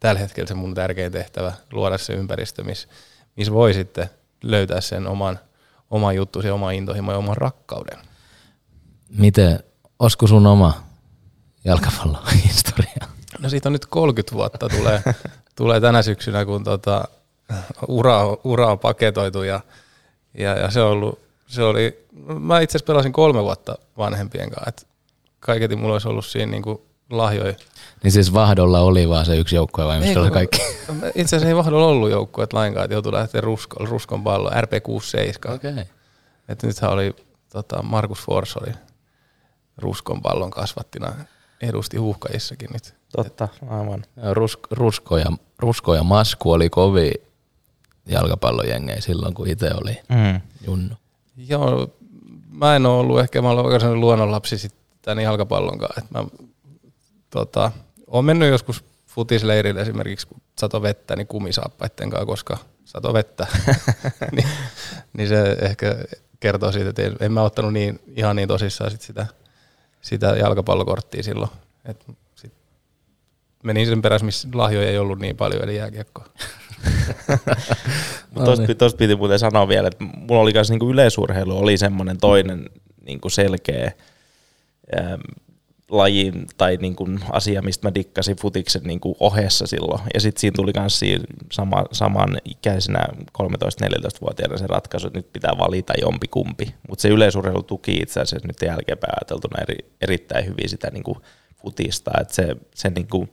[0.00, 2.88] tällä hetkellä se mun tärkein tehtävä, luoda se ympäristö, missä
[3.36, 4.10] mis voi sitten
[4.42, 5.38] löytää sen oman,
[5.90, 7.98] oman juttu, se oma intohimo ja oman rakkauden.
[9.08, 9.60] Miten,
[9.98, 10.82] olisiko sun oma
[11.64, 13.08] jalkapallohistoria?
[13.38, 15.02] No siitä on nyt 30 vuotta tulee,
[15.56, 17.04] tulee tänä syksynä, kun tota,
[17.88, 19.60] ura, ura on paketoitu ja
[20.34, 22.06] ja, ja se, on ollut, se oli,
[22.40, 24.82] mä itse asiassa pelasin kolme vuotta vanhempien kanssa, että
[25.40, 26.62] kaiketi mulla olisi ollut siinä niin
[27.10, 27.54] lahjoja.
[28.02, 30.58] Niin siis Vahdolla oli vaan se yksi joukkue vai mistä oli kaikki?
[31.14, 35.54] Itse asiassa ei Vahdolla ollut joukkue, että lainkaan, että joutui lähteä ruskon, ruskon pallo, RP67.
[35.54, 35.72] Okei.
[35.72, 35.84] Okay.
[36.48, 37.16] Että nythän oli,
[37.52, 38.72] tota, Markus Fors oli
[39.78, 41.12] ruskon pallon kasvattina,
[41.60, 42.94] edusti huuhkajissakin nyt.
[43.16, 44.04] Totta, aivan.
[44.32, 47.12] Rus, rusko, ja, rusko ja masku oli kovin
[48.06, 50.40] jalkapallojengejä silloin, kun itse oli mm.
[50.66, 50.94] junnu.
[51.36, 51.88] Joo,
[52.50, 56.00] mä en ole ollut ehkä, mä olen oikeastaan luonnonlapsi sitten tämän jalkapallon kanssa.
[56.00, 56.26] Että mä
[57.30, 57.72] tota,
[58.06, 63.46] olen mennyt joskus futisleirille esimerkiksi, kun sato vettä, niin kumisaappaiden kanssa, koska sato vettä.
[64.36, 64.48] niin,
[65.12, 65.96] niin, se ehkä
[66.40, 69.26] kertoo siitä, että en, en mä ottanut niin, ihan niin tosissaan sit sitä,
[70.08, 71.50] sitä jalkapallokorttia silloin.
[71.84, 72.52] Et sit
[73.62, 76.24] menin sen perässä, missä lahjoja ei ollut niin paljon, eli jääkiekkoa.
[78.30, 78.98] Mutta tosta, no niin.
[78.98, 82.70] piti muuten sanoa vielä, että mulla oli myös niinku yleisurheilu oli semmoinen toinen
[83.06, 83.92] niinku selkeä
[84.98, 85.20] ähm,
[85.88, 90.00] laji tai niinku asia, mistä mä dikkasin futiksen niinku ohessa silloin.
[90.14, 91.00] Ja sitten siinä tuli myös
[91.52, 93.04] sama, saman ikäisenä
[93.42, 96.74] 13-14-vuotiaana se ratkaisu, että nyt pitää valita jompi kumpi.
[96.88, 101.22] Mutta se yleisurheilu tuki itse asiassa nyt jälkeenpäin ajateltuna eri, erittäin hyvin sitä niinku
[101.62, 103.28] futista, että se, se niinku,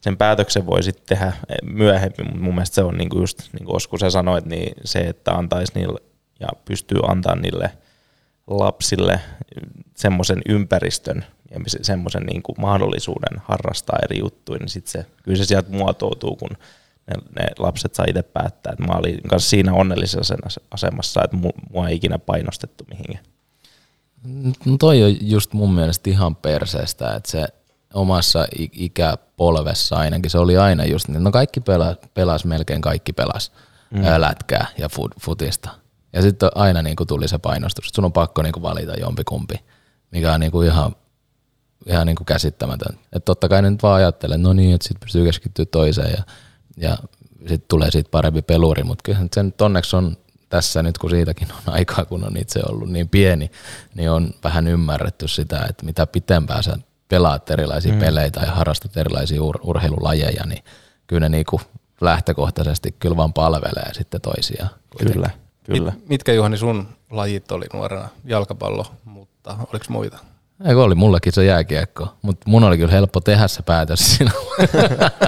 [0.00, 3.76] sen päätöksen voi sitten tehdä myöhemmin, mutta mun mielestä se on niinku just, niin kuin
[3.76, 5.98] Osku sä sanoit, niin se, että antaisi niille
[6.40, 7.70] ja pystyy antaa niille
[8.46, 9.20] lapsille
[9.96, 15.70] semmoisen ympäristön ja semmoisen niin mahdollisuuden harrastaa eri juttuja, niin sit se, kyllä se sieltä
[15.70, 16.50] muotoutuu, kun
[17.06, 18.72] ne, ne lapset saa itse päättää.
[18.72, 20.36] Et mä olin kanssa siinä onnellisessa
[20.70, 21.36] asemassa, että
[21.70, 23.24] mua ei ikinä painostettu mihinkään.
[24.64, 27.46] No toi on just mun mielestä ihan perseestä, että se
[27.94, 33.52] omassa ikäpolvessa ainakin, se oli aina just niin, no kaikki pelas, pelas melkein kaikki pelas
[33.90, 34.02] mm.
[34.18, 35.70] lätkää ja fut, futista.
[36.12, 38.94] Ja sitten aina niin kuin tuli se painostus, että sun on pakko niin kuin valita
[38.94, 39.54] jompikumpi,
[40.10, 40.96] mikä on niin kuin ihan,
[41.86, 42.98] ihan niin kuin käsittämätön.
[43.04, 46.22] Että totta kai ne nyt vaan ajattelee, no niin, että sitten pystyy keskittyä toiseen ja,
[46.76, 46.96] ja
[47.38, 50.16] sitten tulee siitä parempi peluri, mutta kyllä se nyt onneksi on
[50.48, 53.50] tässä nyt, kun siitäkin on aikaa, kun on itse ollut niin pieni,
[53.94, 56.76] niin on vähän ymmärretty sitä, että mitä pitempään sä
[57.08, 57.98] pelaat erilaisia mm.
[57.98, 60.64] pelejä tai harrastat erilaisia ur- urheilulajeja, niin
[61.06, 61.60] kyllä ne niinku
[62.00, 64.70] lähtökohtaisesti kyllä vaan palvelee sitten toisiaan.
[64.98, 65.30] Kyllä,
[65.64, 65.92] kyllä.
[65.92, 68.08] Mit, mitkä Juhani sun lajit oli nuorena?
[68.24, 70.18] Jalkapallo, mutta oliko muita?
[70.64, 74.30] Eikö oli, mullakin se jääkiekko, mutta mun oli kyllä helppo tehdä se päätös siinä.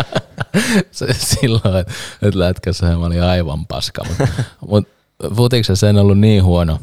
[0.91, 1.93] se, silloin, että
[2.23, 4.29] et lätkässä mä olin aivan paska, mutta
[4.69, 4.89] mut
[5.37, 6.79] futiksessa en ollut niin huono,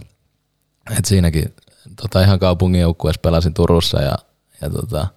[0.98, 1.56] että siinäkin
[2.02, 4.16] tota, ihan kaupungin joukkueessa pelasin Turussa ja
[4.62, 5.08] ja, tota,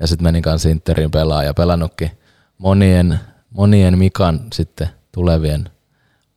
[0.00, 2.10] ja sitten menin kanssa Interin pelaa ja pelannutkin
[2.58, 3.20] monien,
[3.50, 5.70] monien Mikan sitten tulevien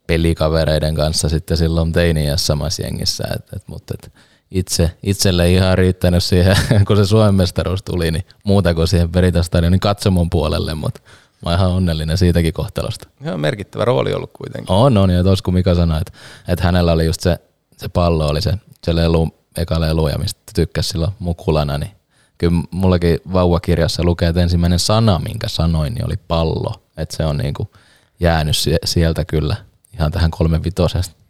[0.08, 4.14] pelikavereiden kanssa sitten silloin teiniässä samassa jengissä, et, et, mutta et
[4.52, 6.56] itse, itselle ei ihan riittänyt siihen,
[6.88, 11.02] kun se Suomen mestaruus tuli, niin muuta kuin siihen Veritastadionin katsomon puolelle, mutta
[11.46, 13.08] mä oon ihan onnellinen siitäkin kohtalosta.
[13.24, 14.76] Ihan merkittävä rooli ollut kuitenkin.
[14.76, 16.12] On, on, ja tuossa kun Mika sanoi, että,
[16.48, 17.40] että hänellä oli just se,
[17.78, 21.92] se pallo, oli se, se lelu, eka lelu, ja mistä tykkäsi silloin mukulana, niin
[22.38, 26.74] kyllä mullakin vauvakirjassa lukee, että ensimmäinen sana, minkä sanoin, niin oli pallo.
[26.98, 27.72] Että se on niinku
[28.20, 29.56] jäänyt sieltä kyllä
[29.94, 30.62] ihan tähän kolme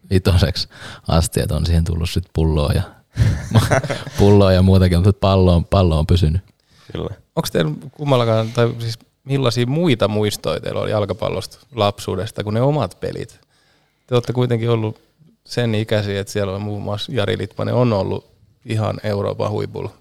[0.10, 0.68] vitoseksi
[1.08, 2.82] asti, että on siihen tullut sitten pulloa ja,
[4.18, 6.42] pulloa ja muutakin, mutta pallo on, pallo on pysynyt.
[6.92, 7.10] Kyllä.
[7.36, 12.98] Onko teillä kummallakaan, tai siis millaisia muita muistoja teillä oli jalkapallosta lapsuudesta kuin ne omat
[13.00, 13.40] pelit?
[14.08, 15.02] Te olette kuitenkin ollut
[15.44, 18.32] sen ikäisiä, että siellä on muun muassa Jari Litmanen on ollut
[18.66, 19.92] ihan Euroopan huipulla,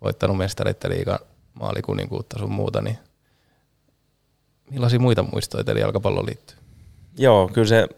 [0.00, 1.18] voittanut mestareiden liigan
[1.54, 2.98] maalikuninkuutta sun muuta, niin
[4.70, 6.56] millaisia muita muistoja teillä jalkapalloon liittyy?
[7.18, 7.88] Joo, kyllä se,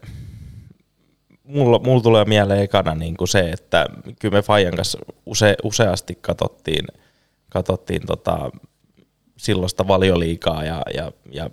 [1.47, 3.85] mulla, mulla tulee mieleen ekana niin kuin se, että
[4.19, 6.85] kyllä me Fajan kanssa use, useasti katsottiin,
[7.49, 8.51] katsottiin tota,
[9.37, 11.49] silloista valioliikaa ja, ja, ja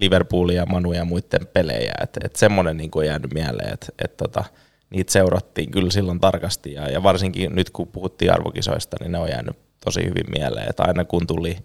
[0.00, 4.16] Liverpoolia ja Manu ja muiden pelejä, että et semmoinen niin on jäänyt mieleen, että et
[4.16, 4.44] tota,
[4.90, 6.72] niitä seurattiin kyllä silloin tarkasti.
[6.72, 10.82] Ja, ja varsinkin nyt kun puhuttiin arvokisoista, niin ne on jäänyt tosi hyvin mieleen, että
[10.82, 11.56] aina kun tuli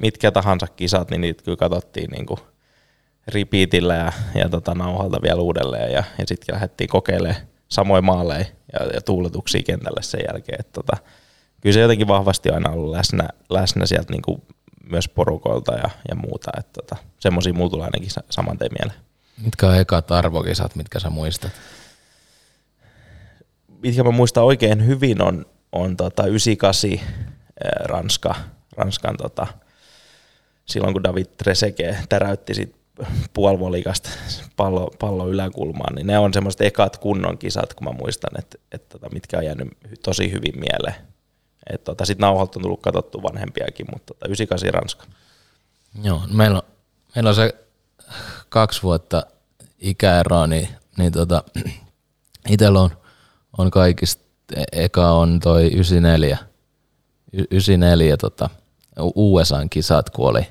[0.00, 2.40] mitkä tahansa kisat, niin niitä kyllä katsottiin niin kuin
[3.28, 8.86] repeatillä ja, ja tota, nauhalta vielä uudelleen ja, ja sitten lähdettiin kokeilemaan samoin maaleja ja,
[8.94, 10.60] ja tuuletuksia kentälle sen jälkeen.
[10.60, 10.96] Et, tota,
[11.60, 14.42] kyllä se jotenkin vahvasti aina ollut läsnä, läsnä sieltä niin kuin
[14.90, 16.50] myös porukoilta ja, ja muuta.
[16.58, 19.00] Että tota, semmoisia mulla tulee ainakin saman tien mieleen.
[19.44, 21.52] Mitkä on ekat arvokisat, mitkä sä muistat?
[23.82, 26.90] Mitkä mä muistan oikein hyvin on, on tota 98
[27.84, 28.34] Ranska,
[28.76, 29.46] Ranskan tota,
[30.64, 32.81] silloin kun David Treseke täräytti sit
[33.32, 34.10] puolivolikasta
[34.56, 38.88] pallo, pallo yläkulmaan, niin ne on semmoiset ekat kunnon kisat, kun mä muistan, että, että,
[38.88, 39.68] tota, mitkä on jäänyt
[40.04, 40.94] tosi hyvin mieleen.
[41.84, 45.04] Tota, Sitten nauholta on tullut katsottu vanhempiakin, mutta tota, 98 Ranska.
[46.02, 46.62] Joo, no meillä on,
[47.14, 47.54] meillä on se
[48.48, 49.22] kaksi vuotta
[49.78, 51.44] ikäeroa, niin, niin tota,
[52.48, 52.90] itsellä on,
[53.58, 54.22] on kaikista,
[54.56, 56.38] e-, eka on toi 94,
[57.32, 58.50] 94 tota,
[59.14, 60.46] USAn kisat, kun oli,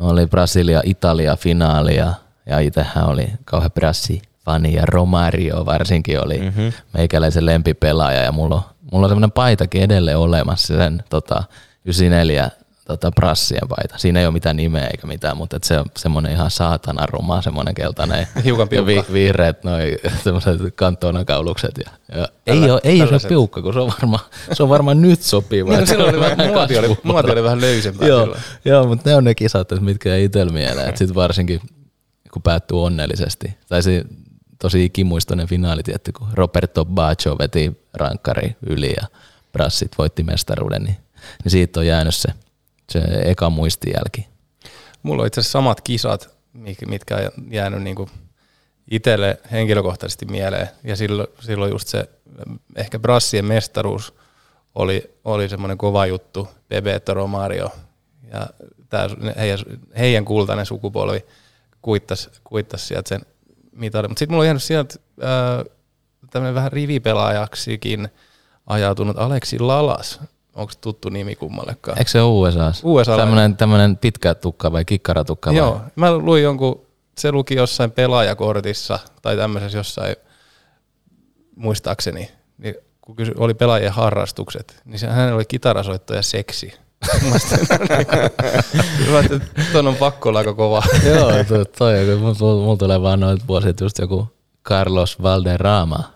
[0.00, 2.14] oli Brasilia-Italia-finaali ja,
[2.46, 6.72] ja itsehän oli kauhean Brassi fani ja Romario varsinkin oli mm-hmm.
[6.94, 11.44] meikäläisen lempipelaaja ja mulla on, mulla on semmoinen paitakin edelleen olemassa sen tota,
[11.84, 12.50] 94
[12.84, 13.98] tota, Brassien paita.
[13.98, 17.42] Siinä ei ole mitään nimeä eikä mitään, mutta et se on semmoinen ihan saatana ruma,
[17.42, 18.26] semmoinen keltainen.
[18.44, 18.92] Hiukan piukka.
[18.92, 21.78] Ja vi- vihreät noi semmoiset kantonakaulukset.
[21.78, 24.68] Ja, ja Tällä, ei ole, ei ole se piukka, kun se on varmaan, se on
[24.68, 25.76] varmaan nyt sopiva.
[25.76, 28.08] niin, silloin oli vähän, muoti, oli, muoti oli vähän löysempää.
[28.08, 30.96] joo, joo, mutta ne on ne kisat, mitkä ei itsellä mieleen.
[30.96, 31.60] Sitten varsinkin,
[32.32, 33.56] kun päättyy onnellisesti.
[33.68, 34.04] Tai se
[34.58, 39.06] tosi ikimuistoinen finaali, tietty, kun Roberto Baggio veti rankkari yli ja
[39.52, 40.96] Brassit voitti mestaruuden, niin,
[41.44, 42.28] niin siitä on jäänyt se
[42.90, 44.28] se eka muistijälki.
[45.02, 46.30] Mulla on itse asiassa samat kisat,
[46.86, 47.96] mitkä on jäänyt niin
[48.90, 50.68] itselle henkilökohtaisesti mieleen.
[50.84, 52.08] Ja silloin, silloin just se
[52.76, 54.14] ehkä Brassien mestaruus
[54.74, 56.48] oli, oli semmoinen kova juttu.
[56.68, 57.72] Bebeto Romario
[58.32, 58.46] ja
[58.88, 59.58] tää, heidän,
[59.98, 61.24] heidän kultainen sukupolvi
[61.82, 63.20] kuittasi, kuittasi sieltä sen
[63.72, 64.10] mitalin.
[64.10, 65.76] Mutta sitten mulla on jäänyt sieltä äh,
[66.30, 68.08] tämmöinen vähän rivipelaajaksikin
[68.66, 70.20] ajautunut Aleksi Lalas,
[70.54, 71.98] Onko tuttu nimi kummallekaan?
[71.98, 72.72] Eikö se ole USA?
[72.82, 75.52] USA tämmöinen, tämmöinen pitkä tukka vai kikkaratukka?
[75.52, 75.80] Joo, vai?
[75.96, 76.86] mä luin jonkun,
[77.18, 80.16] se luki jossain pelaajakortissa tai tämmöisessä jossain,
[81.56, 86.72] muistaakseni, niin kun oli pelaajien harrastukset, niin se, hän oli kitarasoitto ja seksi.
[89.72, 90.82] Tuon on pakko olla aika kova.
[91.14, 91.30] Joo,
[91.78, 91.94] toi,
[92.40, 94.28] mulla tulee vaan noita vuosit just joku
[94.64, 96.12] Carlos Valderrama,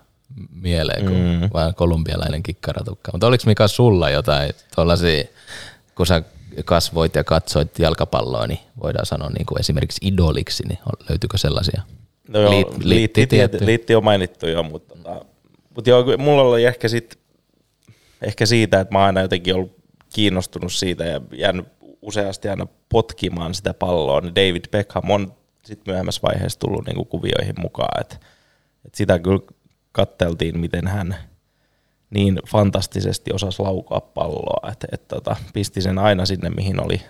[0.51, 1.51] mieleen kuin mm.
[1.55, 3.12] vaan kolumbialainen kikkaratukka.
[3.12, 5.25] Mutta oliko Mika sulla jotain tuollaisia,
[5.94, 6.23] kun sä
[6.65, 11.83] kasvoit ja katsoit jalkapalloa, niin voidaan sanoa niin kuin esimerkiksi idoliksi, niin löytyykö sellaisia?
[12.29, 15.25] No joo, Liit, liitti, liitti, liitti on mainittu jo, mutta, tota,
[15.75, 17.19] mutta joo, mulla oli ehkä, sit,
[18.23, 19.77] ehkä siitä, että mä oon aina jotenkin ollut
[20.15, 21.67] kiinnostunut siitä ja jäänyt
[22.02, 25.35] useasti aina potkimaan sitä palloa, niin David Beckham on
[25.65, 28.17] sitten myöhemmässä vaiheessa tullut niinku kuvioihin mukaan, että
[28.87, 29.40] et sitä kyllä
[29.95, 31.17] katteltiin, miten hän
[32.11, 37.03] niin fantastisesti osasi laukaa palloa, että et, tota, pisti sen aina sinne, mihin oli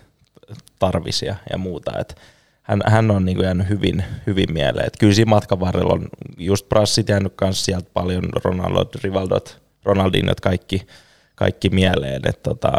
[0.78, 1.98] tarvisia ja muuta.
[1.98, 2.16] Et
[2.62, 4.86] hän, hän on niin jäänyt hyvin, hyvin mieleen.
[4.86, 6.08] Et kyllä siinä matkan varrella on
[6.38, 10.86] just Brassit jäänyt kanssa sieltä paljon, Ronaldot, Rivaldot, Ronaldinot, kaikki,
[11.34, 12.22] kaikki mieleen.
[12.42, 12.72] tota,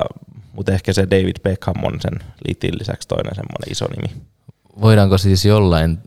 [0.53, 4.21] Mutta ehkä se David Beckham on sen liitin lisäksi toinen semmoinen iso nimi.
[4.81, 5.99] Voidaanko siis jollain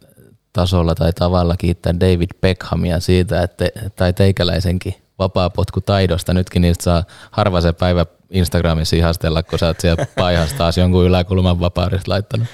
[0.59, 3.65] tasolla tai tavalla kiittää David Beckhamia siitä, että,
[3.97, 6.35] tai teikäläisenkin vapaapotkutaidosta.
[6.35, 11.05] Nytkin niistä saa harva se päivä Instagramissa ihastella, kun sä oot siellä paihassa taas jonkun
[11.05, 12.49] yläkulman vapaudesta laittanut.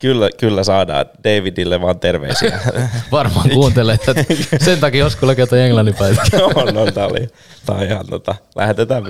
[0.00, 2.60] Kyllä, kyllä saadaan Davidille vaan terveisiä.
[3.12, 3.94] Varmaan kuuntelee.
[3.94, 4.14] että
[4.64, 6.22] Sen takia joskus toi englannin päivä.
[6.38, 7.28] no, no, tää oli,
[7.66, 9.04] tää on ihan, tota, lähetetään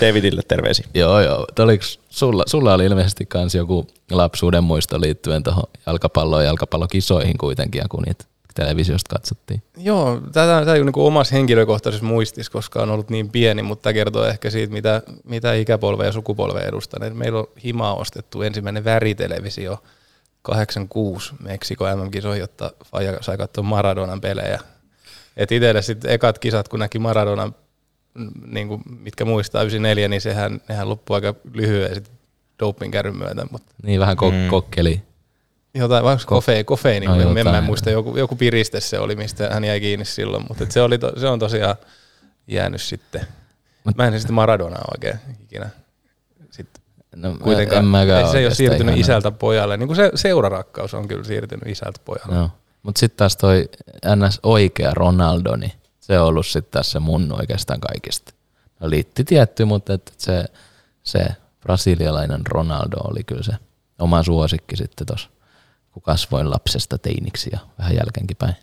[0.00, 0.86] Davidille terveisiä.
[0.94, 1.46] joo, joo.
[1.58, 7.78] Oliko sulla, sulla oli ilmeisesti kans joku lapsuuden muisto liittyen tuohon jalkapalloon ja jalkapallokisoihin kuitenkin,
[7.78, 8.24] ja kun niitä
[8.54, 9.62] televisiosta katsottiin.
[9.76, 13.92] Joo, tätä, tätä ei niin omassa henkilökohtaisessa muistissa, koska on ollut niin pieni, mutta tämä
[13.92, 17.16] kertoo ehkä siitä, mitä, mitä ikäpolve ja sukupolve edustan.
[17.16, 19.78] Meillä on himaa ostettu ensimmäinen väritelevisio
[20.44, 24.60] 86 Meksiko MM-kisoihin, jotta Faija sai katsoa Maradonan pelejä.
[25.36, 27.54] Et itselle sitten ekat kisat, kun näki Maradonan,
[28.46, 32.14] niin kuin, mitkä muistaa 94, niin sehän, nehän loppui aika lyhyen sitten
[32.58, 33.46] dopingkärryn myötä.
[33.50, 34.48] Mutta Niin vähän ko- mm.
[34.50, 35.02] kokkeli.
[35.74, 37.56] jotain, vai onko kofei, kofei niin No, kuin, en mä jotain.
[37.56, 40.82] en muista, joku, joku piriste se oli, mistä hän jäi kiinni silloin, mutta et se,
[40.82, 41.76] oli to, se on tosiaan
[42.46, 43.20] jäänyt sitten.
[43.84, 45.68] Mut- Mä en sitten Maradonaa oikein ikinä.
[47.16, 49.76] No, kuitenkaan, en mäkään se ei ole siirtynyt ihan- isältä pojalle.
[49.76, 52.34] Niin kuin se seurarakkaus on kyllä siirtynyt isältä pojalle.
[52.34, 52.50] Joo.
[52.82, 53.68] Mutta sitten taas toi
[54.16, 58.32] NS oikea Ronaldo, niin se on ollut sitten tässä mun oikeastaan kaikista.
[58.80, 60.44] No liitti tietty, mutta et se,
[61.02, 61.26] se
[61.60, 63.52] brasilialainen Ronaldo oli kyllä se
[63.98, 65.28] oma suosikki sitten tuossa,
[65.92, 68.54] kun kasvoin lapsesta teiniksi ja vähän jälkeenkin päin.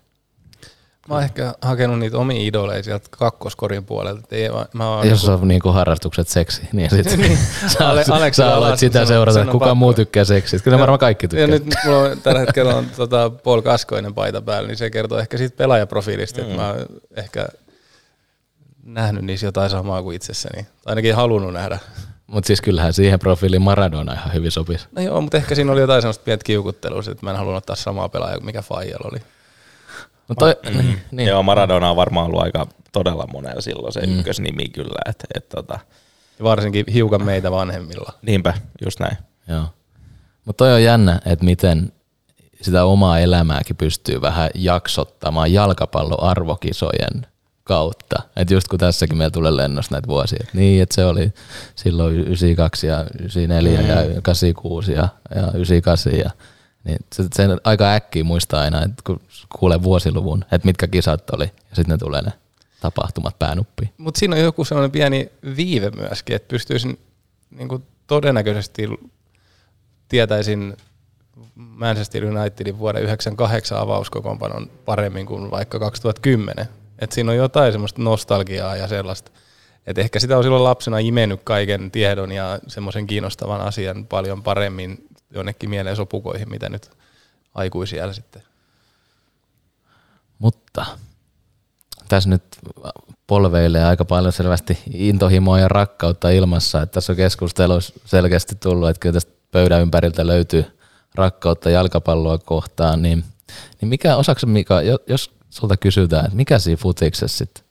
[1.10, 4.22] Mä oon ehkä hakenut niitä omia idoleja sieltä kakkoskorin puolelta.
[4.32, 7.38] Ei, mä- mä oon Jos niinku- on niinku harrastukset seksi, niin sit Niin.
[7.68, 9.76] sä, Ale- sä sitä sanoo- seurata, kuka pakko.
[9.76, 10.64] muu tykkää seksistä.
[10.64, 11.48] Kyllä varmaan kaikki Ja tykkää.
[11.48, 15.38] nyt mulla on tällä hetkellä on tota Paul Kaskoinen paita päällä, niin se kertoo ehkä
[15.38, 16.46] siitä pelaajaprofiilista, mm.
[16.48, 16.86] että mä oon
[17.16, 17.48] ehkä
[18.84, 20.64] nähnyt niissä jotain samaa kuin itsessäni.
[20.64, 21.80] Tai ainakin halunnut nähdä.
[22.28, 24.88] Mutta siis kyllähän siihen profiiliin Maradona ihan hyvin sopisi.
[24.92, 27.76] No joo, mutta ehkä siinä oli jotain semmoista pientä kiukuttelua, että mä en halunnut ottaa
[27.76, 29.20] samaa pelaajaa kuin mikä Fajal oli.
[30.28, 31.30] No toi, niin, Niin.
[31.30, 34.20] Joo, Maradona on varmaan ollut aika todella monella silloin se mm.
[34.20, 35.02] ykkösnimi kyllä.
[35.10, 35.80] Et, et, tota,
[36.44, 38.14] varsinkin hiukan meitä vanhemmilla.
[38.22, 38.54] niinpä,
[38.86, 39.18] just näin.
[39.48, 39.66] Joo.
[40.46, 41.92] Mutta toi on jännä, että miten
[42.62, 47.28] sitä omaa elämääkin pystyy vähän jaksottamaan jalkapalloarvokisojen
[47.64, 48.22] kautta.
[48.36, 51.34] Et just kun tässäkin meillä tulee lennosta näitä vuosia, että niin, että se oli
[51.76, 53.88] silloin 92 ja 94 mm.
[53.88, 56.32] ja 86 ja, ja 98 ja
[56.84, 59.22] niin se, sen aika äkkiä muistaa aina, että kun
[59.60, 62.34] kuulee vuosiluvun, että mitkä kisat oli ja sitten ne tulee ne
[62.82, 63.94] tapahtumat päänuppiin.
[63.98, 67.00] Mutta siinä on joku sellainen pieni viive myöskin, että pystyisin
[67.52, 68.88] niin kuin todennäköisesti
[70.08, 70.78] tietäisin
[71.56, 76.68] Manchester Unitedin vuoden 98 avauskokoonpanon paremmin kuin vaikka 2010.
[77.00, 79.32] Et siinä on jotain semmoista nostalgiaa ja sellaista.
[79.88, 85.08] Et ehkä sitä on silloin lapsena imennyt kaiken tiedon ja semmoisen kiinnostavan asian paljon paremmin
[85.32, 86.92] jonnekin mieleen sopukoihin, mitä nyt
[87.54, 88.44] aikuisiellä sitten.
[90.40, 90.86] Mutta
[92.08, 92.44] tässä nyt
[93.28, 99.00] polveilee aika paljon selvästi intohimoa ja rakkautta ilmassa, että tässä on keskustelussa selkeästi tullut, että
[99.00, 100.66] kyllä tästä pöydän ympäriltä löytyy
[101.16, 103.24] rakkautta jalkapalloa kohtaan, niin,
[103.82, 107.66] niin mikä, osaksi Mika, jo- jos sulta kysytään, että mikä siinä futiksessa sit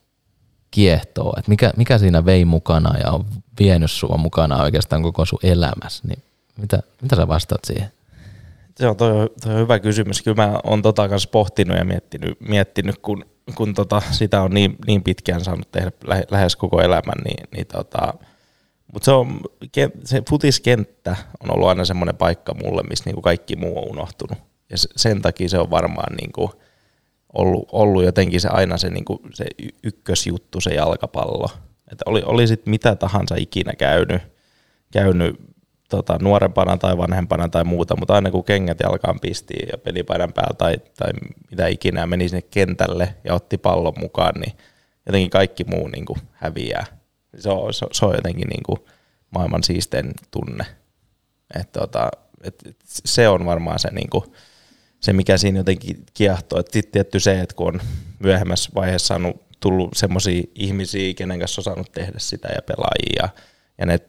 [0.71, 3.25] kiehtoo, että mikä, mikä siinä vei mukana ja on
[3.59, 6.23] vienyt sua mukana oikeastaan koko sun elämässä, niin
[6.57, 7.91] mitä, mitä sä vastaat siihen?
[8.77, 9.29] Se on, toi, on-
[9.59, 10.21] hyvä kysymys.
[10.21, 13.25] Kyllä mä oon tota kanssa pohtinut ja miettinyt, miettinyt kun,
[13.55, 17.67] kun tota, sitä on niin, niin pitkään saanut tehdä lähe, lähes koko elämän, niin, niin
[17.67, 18.13] tota,
[18.93, 19.11] mutta
[19.75, 24.37] se, se futiskenttä on ollut aina semmoinen paikka mulle, missä niinku kaikki muu on unohtunut.
[24.69, 26.51] Ja se- sen takia se on varmaan niinku
[27.33, 29.45] ollut, ollut jotenkin se aina se, niinku, se
[29.83, 31.49] ykkösjuttu, se jalkapallo.
[31.91, 34.21] Että oli, oli sit mitä tahansa ikinä käynyt,
[34.93, 35.35] käynyt
[35.91, 40.55] tota, nuorempana tai vanhempana tai muuta, mutta aina kun kengät jalkaan pisti ja pelipaidan päällä
[40.57, 41.11] tai, tai
[41.49, 44.57] mitä ikinä meni sinne kentälle ja otti pallon mukaan, niin
[45.05, 46.85] jotenkin kaikki muu niin kuin häviää.
[47.37, 48.79] Se on, se, se on jotenkin niin kuin
[49.31, 50.65] maailman siistein tunne.
[51.59, 52.09] Et, tota,
[52.43, 54.23] et, et se on varmaan se, niin kuin,
[54.99, 56.59] se, mikä siinä jotenkin kiehtoo.
[56.59, 57.81] Sitten tietty se, että kun on
[58.19, 63.29] myöhemmässä vaiheessa saanut, tullut semmoisia ihmisiä, kenen kanssa on saanut tehdä sitä ja pelaajia
[63.77, 63.99] ja ne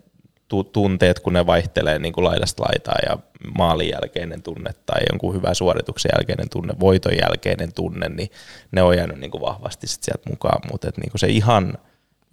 [0.53, 3.19] tu- tunteet, kun ne vaihtelee niin kuin laidasta laitaa ja
[3.59, 8.31] maalin jälkeinen tunne tai jonkun hyvän suorituksen jälkeinen tunne, voiton jälkeinen tunne, niin
[8.73, 10.61] ne on jäänyt niin kuin vahvasti sit sieltä mukaan.
[10.71, 11.79] Mutta niin se ihan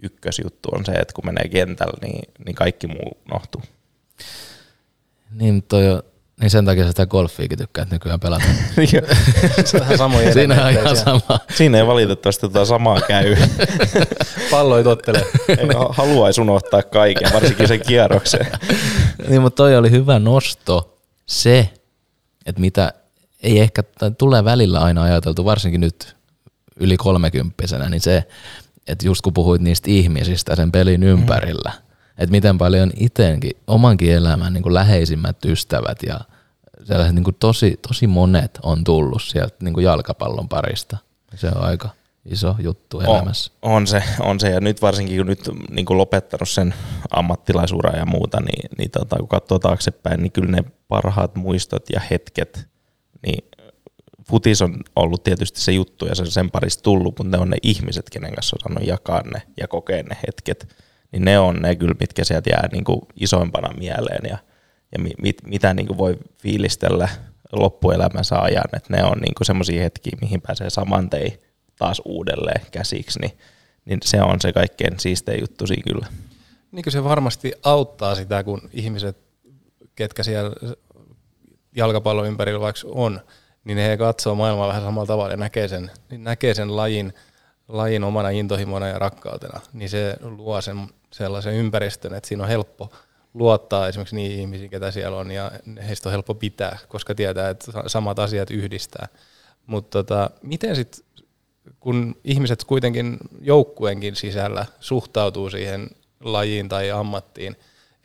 [0.03, 3.61] ykkösjuttu on se, että kun menee kentällä, niin, niin kaikki muu unohtuu.
[5.31, 6.03] Niin, toi on,
[6.41, 8.45] niin sen takia sä sitä golfiikin tykkäät nykyään pelata.
[9.65, 11.39] Se on vähän samoja Siinä on ihan sama.
[11.55, 13.35] Siinä ei valitettavasti tota samaa käy.
[14.51, 15.25] Pallo ei tottele.
[15.47, 18.47] Ei haluaisi unohtaa kaiken, varsinkin sen kierroksen.
[19.27, 21.69] Niin, mutta toi oli hyvä nosto se,
[22.45, 22.93] että mitä
[23.43, 26.15] ei ehkä, tai tulee välillä aina ajateltu, varsinkin nyt
[26.79, 28.23] yli kolmekymppisenä, niin se,
[28.87, 31.88] että just kun puhuit niistä ihmisistä sen pelin ympärillä, mm.
[32.19, 36.19] Että miten paljon itsekin, omankin elämän niin kuin läheisimmät ystävät ja
[36.83, 40.97] sellaiset niin kuin tosi, tosi monet on tullut sieltä niin kuin jalkapallon parista.
[41.35, 41.89] Se on aika
[42.25, 43.51] iso juttu elämässä.
[43.61, 46.73] On, on, se, on se, ja nyt varsinkin kun nyt niin kuin lopettanut sen
[47.11, 52.01] ammattilaisuuden ja muuta, niin, niin tota, kun katsoo taaksepäin, niin kyllä ne parhaat muistot ja
[52.11, 52.67] hetket,
[53.25, 53.49] niin
[54.29, 57.49] futis on ollut tietysti se juttu ja se on sen parissa tullut, mutta ne on
[57.49, 60.75] ne ihmiset, kenen kanssa on saanut jakaa ne ja kokea ne hetket,
[61.11, 64.37] niin ne on ne kyllä, mitkä sieltä jää niin kuin isoimpana mieleen ja,
[64.91, 67.09] ja mit, mitä niin kuin voi fiilistellä
[67.51, 71.33] loppuelämänsä ajan, että ne on niin semmoisia hetkiä, mihin pääsee saman tein
[71.75, 73.37] taas uudelleen käsiksi, niin,
[73.85, 76.07] niin se on se kaikkein siistein juttu siinä kyllä.
[76.71, 79.17] Niin se varmasti auttaa sitä, kun ihmiset,
[79.95, 80.51] ketkä siellä
[81.75, 83.19] jalkapallon ympärillä vaikka on,
[83.63, 87.13] niin he katsoo maailmaa vähän samalla tavalla ja näkee sen, niin näkee sen lajin,
[87.67, 92.91] lajin omana intohimona ja rakkautena, niin se luo sen sellaisen ympäristön, että siinä on helppo
[93.33, 95.51] luottaa esimerkiksi niihin ihmisiin, ketä siellä on, ja
[95.87, 99.07] heistä on helppo pitää, koska tietää, että samat asiat yhdistää.
[99.65, 101.05] Mutta tota, miten sitten,
[101.79, 105.89] kun ihmiset kuitenkin joukkueenkin sisällä suhtautuu siihen
[106.23, 107.55] lajiin tai ammattiin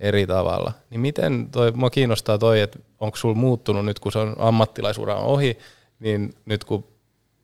[0.01, 4.19] eri tavalla, niin miten toi, mua kiinnostaa toi, että onko sulla muuttunut nyt, kun se
[4.19, 5.59] on ammattilaisuura on ohi,
[6.01, 6.85] niin nyt kun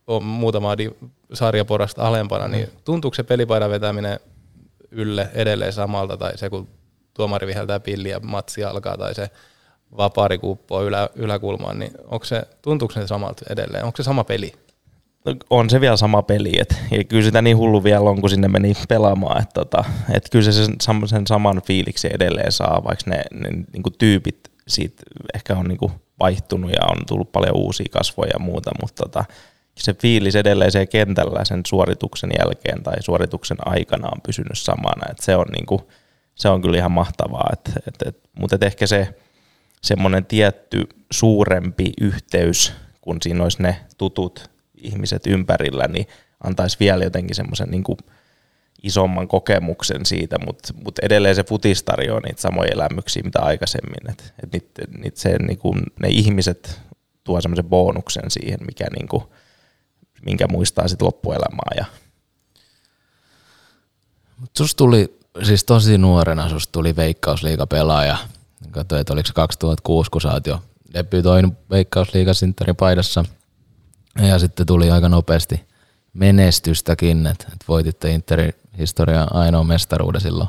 [0.06, 0.76] on muutama
[1.32, 2.76] sarjaporasta alempana, niin mm.
[2.84, 4.20] tuntuuko se pelipaidan vetäminen
[4.90, 6.68] ylle edelleen samalta, tai se kun
[7.14, 9.30] tuomari viheltää pilliä matsi alkaa, tai se
[9.96, 13.84] vapaari kuppoo ylä, yläkulmaan, niin onko se, tuntuuko se samalta edelleen?
[13.84, 14.52] Onko se sama peli?
[15.24, 18.30] No, on se vielä sama peli, et, ja kyllä sitä niin hullu vielä on, kun
[18.30, 20.76] sinne meni pelaamaan, että tota, et kyllä se sen,
[21.06, 25.02] sen saman fiiliksi edelleen saa, vaikka ne, ne niin tyypit siitä
[25.34, 29.24] ehkä on niin vaihtunut ja on tullut paljon uusia kasvoja ja muuta, mutta tota,
[29.80, 35.24] se fiilis edelleen se kentällä sen suorituksen jälkeen tai suorituksen aikana on pysynyt samana, että
[35.24, 35.82] se on, niin kuin,
[36.34, 39.14] se on kyllä ihan mahtavaa, et, et, et, mutta et ehkä se
[39.82, 46.06] semmoinen tietty suurempi yhteys, kun siinä olisi ne tutut ihmiset ympärillä, niin
[46.44, 47.84] antaisi vielä jotenkin semmoisen niin
[48.82, 54.10] isomman kokemuksen siitä, mutta mut edelleen se futis tarjoaa niitä samoja elämyksiä mitä aikaisemmin.
[54.10, 56.80] Et, et niit, niit se, niinku, ne ihmiset
[57.24, 59.32] tuo semmoisen bonuksen siihen, mikä niinku,
[60.20, 61.70] minkä muistaa sitten loppuelämää.
[61.76, 61.84] Ja...
[64.38, 68.16] Mut sus tuli, siis tosi nuorena sus tuli veikkausliigapelaaja.
[68.70, 70.62] Katsoin, että oliko se 2006, kun sä oot jo
[70.94, 73.24] debytoinut veikkausliigasinterin paidassa.
[74.22, 75.64] Ja sitten tuli aika nopeasti
[76.12, 80.48] menestystäkin, että, että voititte Interin historian ainoa mestaruuden silloin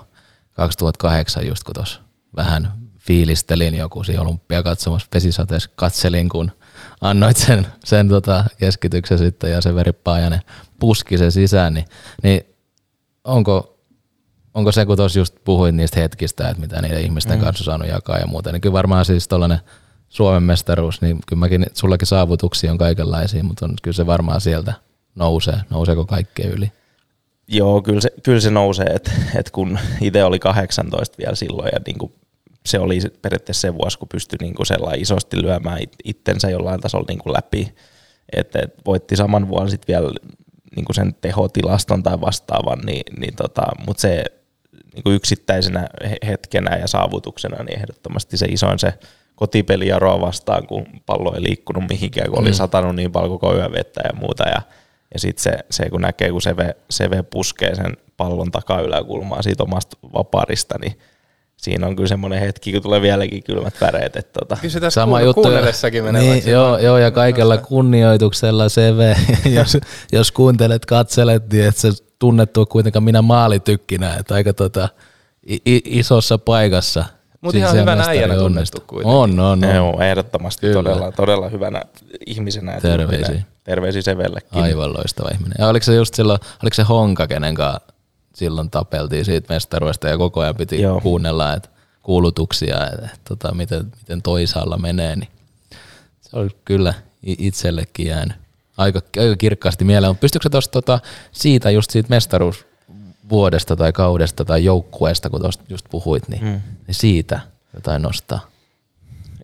[0.54, 2.02] 2008, just kun tuossa
[2.36, 6.52] vähän fiilistelin joku siinä olympia katsomassa vesisateessa, katselin, kun
[7.02, 10.42] annoit sen, sen tota keskityksen sitten ja se veripaajainen
[10.80, 11.86] puski sen sisään, niin,
[12.24, 12.42] niin
[13.24, 13.78] onko,
[14.54, 17.44] onko se, kun tuossa just puhuit niistä hetkistä, että mitä niiden ihmisten mm.
[17.44, 19.60] kanssa on saanut jakaa ja muuta, niin kyllä varmaan siis tuollainen
[20.10, 24.74] Suomen mestaruus, niin kyllä mäkin, sullakin saavutuksia on kaikenlaisia, mutta on, kyllä se varmaan sieltä
[25.16, 26.72] nousee, nouseeko kaikkea yli?
[27.48, 31.80] Joo, kyllä se, kyllä se nousee, että et kun itse oli 18 vielä silloin ja
[31.86, 32.14] niin kuin
[32.66, 37.06] se oli periaatteessa se vuosi, kun pystyi niin kuin sellainen isosti lyömään itsensä jollain tasolla
[37.08, 37.74] niin kuin läpi,
[38.34, 40.12] että et voitti saman vuonna sitten vielä
[40.76, 44.24] niin kuin sen tehotilaston tai vastaavan, niin, niin tota, mutta se
[44.94, 45.88] niin kuin yksittäisenä
[46.26, 48.94] hetkenä ja saavutuksena, niin ehdottomasti se isoin se
[49.36, 52.42] kotipeli Jaroa vastaan, kun pallo ei liikkunut mihinkään, kun mm.
[52.42, 54.62] oli satanut niin paljon koko yön vettä ja muuta, ja
[55.14, 59.98] ja sitten se, se, kun näkee, kun Seve, Seve puskee sen pallon takayläkulmaa siitä omasta
[60.14, 61.00] vaparista, niin
[61.62, 64.16] siinä on kyllä semmoinen hetki, kun tulee vieläkin kylmät väreet.
[64.16, 64.58] Että tota.
[64.62, 66.22] Kyllä se tässä Sama juttu, kuunnellessakin menee.
[66.22, 69.14] Niin, joo, joo, ja kaikella kunnioituksella CV,
[69.58, 69.78] jos,
[70.12, 71.90] jos kuuntelet, katselet, niin et se
[72.20, 74.90] tunnettu kuitenkaan minä maalitykkinä, että aika tota,
[75.50, 77.06] i, isossa paikassa–
[77.42, 79.16] mutta ihan hyvänä äijänä tunnettu kuitenkin.
[79.16, 79.76] On, on, on.
[79.76, 81.82] Joo, ehdottomasti todella, todella hyvänä
[82.28, 82.80] ihmisenä.
[82.82, 83.42] Terveisiä.
[83.64, 84.64] Terveisiä Sevellekin.
[84.64, 85.56] Aivan loistava ihminen.
[85.60, 87.91] Ja oliko se just silloin, oliko se Honka, kenen kanssa
[88.42, 91.02] silloin tapeltiin siitä mestaruudesta ja koko ajan piti Joo.
[91.02, 91.70] kuunnella että
[92.04, 95.30] kuulutuksia, että, että tota, miten, miten toisaalla menee, niin
[96.22, 98.38] se oli kyllä itsellekin jäänyt
[98.78, 100.18] aika, aika kirkkaasti mieleen.
[100.18, 101.00] Pystyykö se tuosta tota,
[101.32, 102.66] siitä just siitä mestaruus
[103.30, 106.62] vuodesta tai kaudesta tai joukkueesta, kun tuosta just puhuit, niin, mm.
[106.88, 107.40] niin siitä
[107.74, 108.48] jotain nostaa.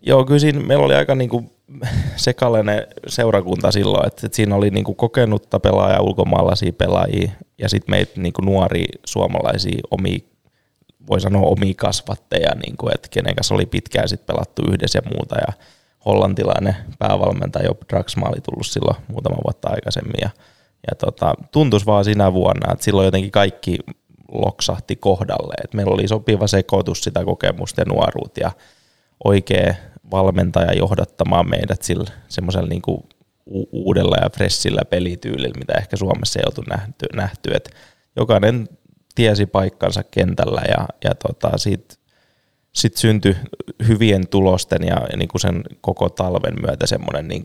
[0.02, 1.52] Joo, kyllä siinä meillä oli aika niinku
[2.16, 8.20] sekalainen seurakunta silloin, että, että siinä oli niinku kokenutta pelaajaa, ulkomaalaisia pelaajia ja sitten meitä
[8.20, 10.24] niinku nuoria suomalaisia omi,
[11.08, 15.36] voi sanoa omia kasvatteja, niinku, että kenen kanssa oli pitkään sit pelattu yhdessä ja muuta.
[15.36, 15.52] Ja
[16.06, 20.30] hollantilainen päävalmentaja Job Draxma oli tullut silloin muutama vuotta aikaisemmin ja,
[20.90, 23.78] ja tota, tuntuisi vaan sinä vuonna, että silloin jotenkin kaikki
[24.32, 25.54] loksahti kohdalle.
[25.64, 28.50] Et meillä oli sopiva sekoitus sitä kokemusta ja nuoruut ja
[29.24, 29.74] oikea
[30.10, 33.08] valmentaja johdattamaan meidät sillä semmoisella niinku
[33.72, 37.06] uudella ja fressillä pelityylillä, mitä ehkä Suomessa ei oltu nähty.
[37.14, 37.54] nähty.
[37.54, 37.70] Et
[38.16, 38.68] jokainen
[39.14, 41.94] tiesi paikkansa kentällä ja, ja tota, siitä
[42.72, 43.36] sit syntyi
[43.88, 47.42] hyvien tulosten ja, ja niin kuin sen koko talven myötä semmoinen niin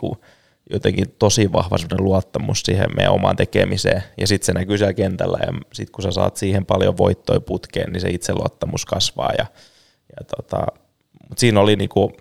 [0.70, 4.03] jotenkin tosi vahva luottamus siihen meidän omaan tekemiseen.
[4.18, 7.93] Ja sitten se näkyy siellä kentällä ja sitten kun sä saat siihen paljon voittoja putkeen,
[7.93, 9.32] niin se itseluottamus kasvaa.
[9.38, 9.45] Ja,
[10.20, 10.66] ja tota,
[11.30, 12.11] mutta siinä oli niinku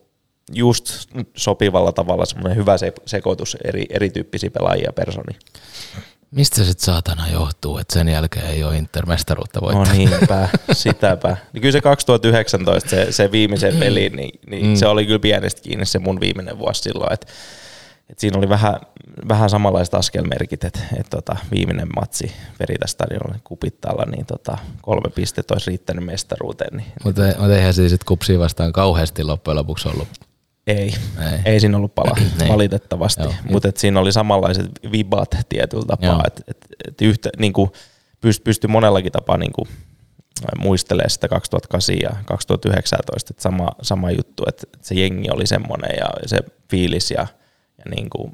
[0.53, 5.39] just sopivalla tavalla semmoinen hyvä se, sekoitus eri, erityyppisiä pelaajia personi.
[6.31, 9.89] Mistä se sitten saatana johtuu, että sen jälkeen ei ole intermestaruutta voittanut?
[9.89, 11.37] No niinpä, sitäpä.
[11.53, 14.75] Niin kyllä se 2019, se, se viimeisen peli, niin, niin mm.
[14.75, 17.27] se oli kyllä pienestä kiinni se mun viimeinen vuosi silloin, että
[18.11, 18.77] et siinä oli vähän,
[19.29, 25.71] vähän samanlaiset askelmerkit, että et tota, viimeinen matsi Veritas-stadionilla kupittaalla, niin tota, kolme pistettä olisi
[25.71, 26.77] riittänyt mestaruuteen.
[26.77, 30.09] Niin, Mutta niin, eihän siis sit kupsia vastaan kauheasti loppujen lopuksi ollut
[30.67, 32.53] ei, ei, ei siinä ollut pala, niin.
[32.53, 37.73] valitettavasti, mutta siinä oli samanlaiset vibat tietyllä tapaa, että et, et yhtä, niinku,
[38.21, 39.69] pyst, pystyi monellakin tapaa niinku,
[40.59, 46.09] muistelee sitä 2008 ja 2019, että sama, sama juttu, että se jengi oli semmoinen ja
[46.27, 46.39] se
[46.71, 47.27] fiilis ja,
[47.79, 48.33] ja niinku,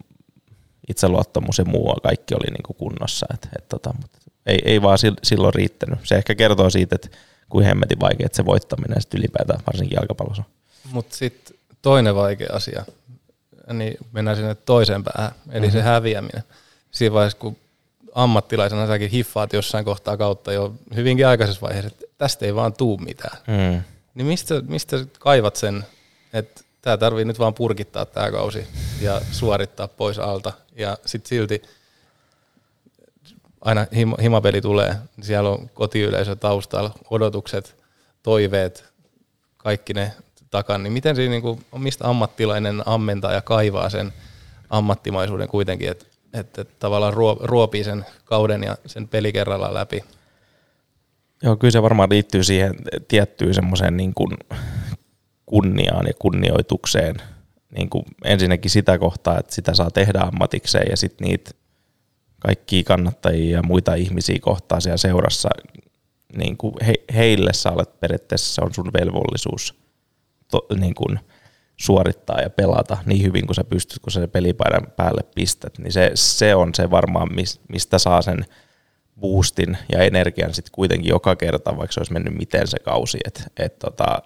[0.88, 5.54] itseluottamus ja muu kaikki oli niinku kunnossa, et, et tota, mutta ei, ei vaan silloin
[5.54, 5.98] riittänyt.
[6.04, 7.08] Se ehkä kertoo siitä, että
[7.48, 10.44] kuin hemmetin vaikea se voittaminen sitten ylipäätään varsinkin jalkapallossa.
[10.92, 12.84] Mutta sitten toinen vaikea asia,
[13.72, 15.78] niin mennään sinne toiseen päähän, eli mm-hmm.
[15.78, 16.42] se häviäminen.
[16.90, 17.56] Siinä vaiheessa, kun
[18.14, 22.98] ammattilaisena säkin hiffaat jossain kohtaa kautta jo hyvinkin aikaisessa vaiheessa, että tästä ei vaan tuu
[22.98, 23.38] mitään.
[23.46, 23.82] Mm.
[24.14, 25.84] Niin mistä, mistä kaivat sen,
[26.32, 28.66] että tämä tarvii nyt vaan purkittaa tämä kausi
[29.00, 30.52] ja suorittaa pois alta.
[30.76, 31.62] Ja sitten silti
[33.60, 37.76] aina him, himapeli tulee, niin siellä on kotiyleisö taustalla, odotukset,
[38.22, 38.84] toiveet,
[39.56, 40.12] kaikki ne
[40.50, 44.12] takana, niin miten siinä, niin kuin, mistä ammattilainen ammentaa ja kaivaa sen
[44.70, 50.04] ammattimaisuuden kuitenkin, että että tavallaan ruopii sen kauden ja sen pelikerralla läpi.
[51.42, 52.74] Joo, kyllä se varmaan liittyy siihen
[53.08, 54.30] tiettyyn semmoiseen niin kuin
[55.46, 57.16] kunniaan ja kunnioitukseen.
[57.76, 61.50] Niin kuin ensinnäkin sitä kohtaa, että sitä saa tehdä ammatikseen ja sitten niitä
[62.38, 65.48] kaikkia kannattajia ja muita ihmisiä kohtaa siellä seurassa,
[66.36, 69.74] niin kuin he, heille sä olet periaatteessa, se on sun velvollisuus–
[70.50, 71.20] to, niin kuin
[71.76, 76.10] suorittaa ja pelata niin hyvin kuin sä pystyt, kun sä pelipaidan päälle pistät, niin se,
[76.14, 77.28] se on se varmaan,
[77.68, 78.44] mistä saa sen
[79.20, 83.18] boostin ja energian sitten kuitenkin joka kerta, vaikka se olisi mennyt miten se kausi.
[83.24, 84.22] Et, et tota,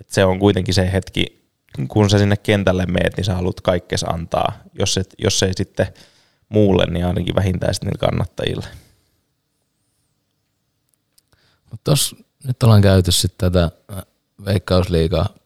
[0.00, 1.48] et se on kuitenkin se hetki,
[1.88, 4.52] kun sä sinne kentälle meet, niin sä haluat kaikkes antaa.
[4.78, 5.86] Jos, et, jos ei sitten
[6.48, 8.66] muulle, niin ainakin vähintään sitten kannattajille.
[11.70, 11.92] Mutta
[12.46, 13.70] nyt ollaan käyty sitten tätä
[14.44, 15.41] Veikkausliigaa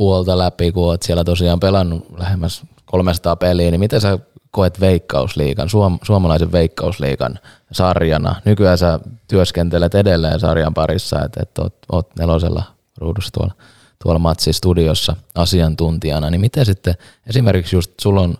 [0.00, 4.18] puolta läpi, kun olet siellä tosiaan pelannut lähemmäs 300 peliä, niin miten sä
[4.50, 7.38] koet Veikkausliikan, suom- suomalaisen Veikkausliikan
[7.72, 8.34] sarjana?
[8.44, 12.62] Nykyään sä työskentelet edelleen sarjan parissa, että et oot, oot nelosella
[12.98, 13.54] ruudussa tuolla,
[14.02, 16.94] tuolla Matsi-studiossa asiantuntijana, niin miten sitten
[17.26, 18.34] esimerkiksi just sulla on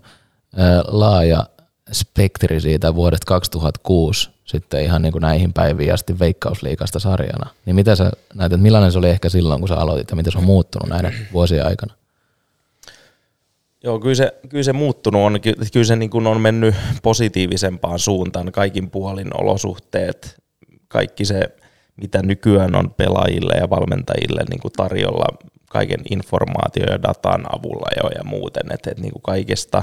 [0.57, 1.47] ää, laaja
[1.93, 7.51] spektri siitä vuodesta 2006 sitten ihan niin kuin näihin päiviin asti Veikkausliikasta sarjana.
[7.67, 10.33] Niin mitä sä näet, että millainen se oli ehkä silloin, kun sä aloitit ja miten
[10.33, 11.95] se on muuttunut näiden vuosien aikana?
[13.85, 15.41] Joo, kyllä se, kyllä se muuttunut on.
[15.73, 18.53] Kyllä se niin kuin on mennyt positiivisempaan suuntaan.
[18.53, 20.37] Kaikin puolin olosuhteet,
[20.89, 21.43] kaikki se,
[21.97, 25.27] mitä nykyään on pelaajille ja valmentajille niin kuin tarjolla
[25.71, 28.73] kaiken informaatio ja datan avulla jo ja muuten.
[28.73, 29.83] Että, että niin kuin kaikesta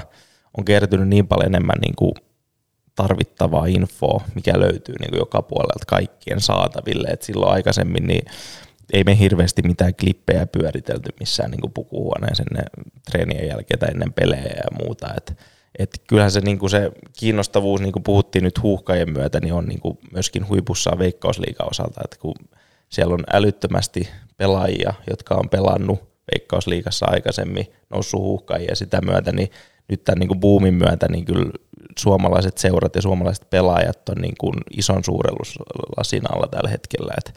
[0.58, 2.12] on kertynyt niin paljon enemmän niin kuin
[2.98, 7.08] tarvittavaa infoa, mikä löytyy niin kuin joka puolelta kaikkien saataville.
[7.08, 8.26] Et silloin aikaisemmin niin
[8.94, 12.66] ei me hirveästi mitään klippejä pyöritelty missään niin pukuhuoneessa ennen
[13.12, 15.08] treenien jälkeen tai ennen pelejä ja muuta.
[15.18, 15.38] Et,
[15.80, 19.66] et kyllähän se, niin kuin se kiinnostavuus, niin kuin puhuttiin nyt huuhkajien myötä, niin on
[19.66, 22.36] niin kuin myöskin huipussa veikkausliikan osalta, että kun
[22.90, 26.00] siellä on älyttömästi pelaajia, jotka on pelannut
[26.36, 29.52] veikkausliikassa aikaisemmin, noussut huuhkajia sitä myötä, niin
[29.90, 31.52] nyt tämän niin kuin boomin myötä niin kyllä
[32.00, 37.14] suomalaiset seurat ja suomalaiset pelaajat on niin kuin ison suurelluslasin alla tällä hetkellä.
[37.18, 37.34] Et,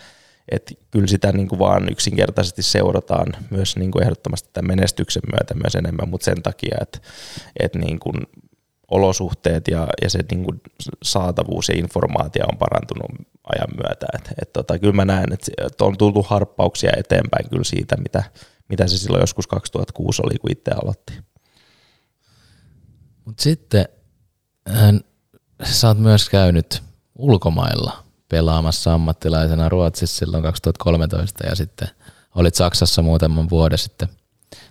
[0.49, 5.55] et kyllä sitä niin kuin vaan yksinkertaisesti seurataan myös niin kuin ehdottomasti tämän menestyksen myötä
[5.55, 6.99] myös enemmän, mutta sen takia, että
[7.61, 8.17] et niin kuin
[8.91, 10.61] olosuhteet ja, ja se niin kuin
[11.03, 13.11] saatavuus ja informaatio on parantunut
[13.45, 14.07] ajan myötä.
[14.15, 18.23] Et, et tota, kyllä mä näen, että on tultu harppauksia eteenpäin kyllä siitä, mitä,
[18.69, 21.30] mitä se silloin joskus 2006 oli, kun itse aloitti.
[23.25, 23.89] Mutta sitten
[24.69, 25.01] hän,
[25.65, 26.83] sä oot myös käynyt
[27.19, 31.89] ulkomailla pelaamassa ammattilaisena Ruotsissa silloin 2013 ja sitten
[32.35, 34.09] olit Saksassa muutaman vuoden sitten.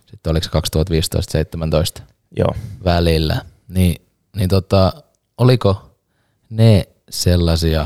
[0.05, 2.03] Sitten oliko se 2015-2017
[2.37, 2.55] Joo.
[2.83, 3.45] välillä.
[3.67, 4.01] Niin,
[4.35, 4.93] niin tota,
[5.37, 5.95] oliko
[6.49, 7.85] ne sellaisia,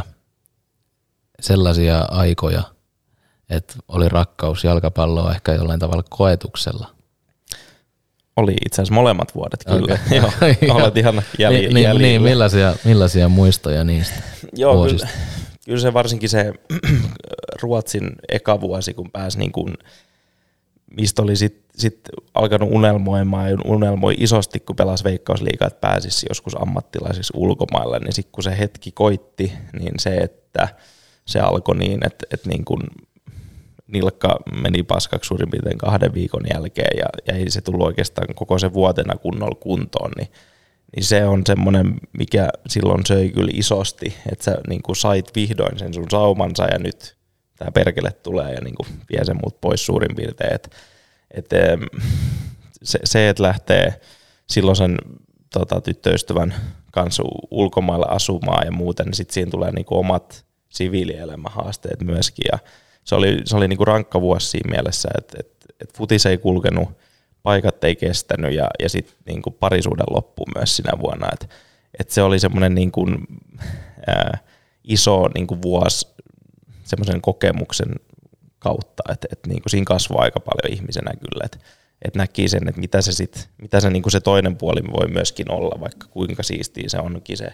[1.39, 2.63] sellaisia aikoja,
[3.49, 6.92] että oli rakkaus jalkapalloa ehkä jollain tavalla koetuksella?
[8.35, 9.99] Oli itse asiassa molemmat vuodet kyllä.
[10.37, 10.57] Okei.
[10.67, 14.15] Joo, olet ihan niin, niin, niin, millaisia, millaisia muistoja niistä
[14.53, 15.07] Joo, vuosista?
[15.07, 15.25] kyllä,
[15.65, 16.53] kyllä se varsinkin se
[17.61, 19.73] Ruotsin eka vuosi, kun pääsi niin kuin,
[20.97, 21.99] mistä oli sitten sit
[22.33, 28.31] alkanut unelmoimaan ja unelmoi isosti, kun pelasi Veikkausliigaa, että pääsisi joskus ammattilaisiksi ulkomaille, niin sitten
[28.31, 30.67] kun se hetki koitti, niin se, että
[31.25, 32.81] se alkoi niin, että, että niin kuin
[33.93, 38.59] nilkka meni paskaksi suurin piirtein kahden viikon jälkeen ja, ja ei se tullut oikeastaan koko
[38.59, 40.27] se vuotena kunnolla kuntoon, niin,
[40.95, 45.79] niin se on semmoinen, mikä silloin söi kyllä isosti, että sä niin kuin sait vihdoin
[45.79, 47.15] sen sun saumansa ja nyt
[47.57, 50.53] tämä perkele tulee ja niin kuin vie sen mut pois suurin piirtein,
[51.31, 51.79] et, em,
[52.83, 54.01] se, se, että lähtee
[54.49, 54.97] silloin sen
[55.53, 56.53] tota, tyttöystävän
[56.91, 62.45] kanssa ulkomailla asumaan ja muuten, niin sitten siinä tulee niinku omat siviilielämähaasteet myöskin.
[62.51, 62.59] Ja
[63.03, 65.51] se oli, se oli niinku rankka vuosi siinä mielessä, että et,
[65.81, 66.89] et futis ei kulkenut,
[67.43, 71.27] paikat ei kestänyt ja, ja sitten niinku parisuuden loppu myös sinä vuonna.
[71.33, 71.49] Et,
[71.99, 73.05] et se oli semmoinen niinku,
[74.07, 74.37] ää,
[74.83, 76.07] iso niinku vuosi
[76.83, 77.95] semmoisen kokemuksen
[78.59, 81.57] kautta, että et niinku siinä kasvoi aika paljon ihmisenä kyllä, että
[82.01, 85.51] et näki sen, että mitä se, sit, mitä se, niinku se toinen puoli voi myöskin
[85.51, 87.47] olla, vaikka kuinka siistiä se onkin se,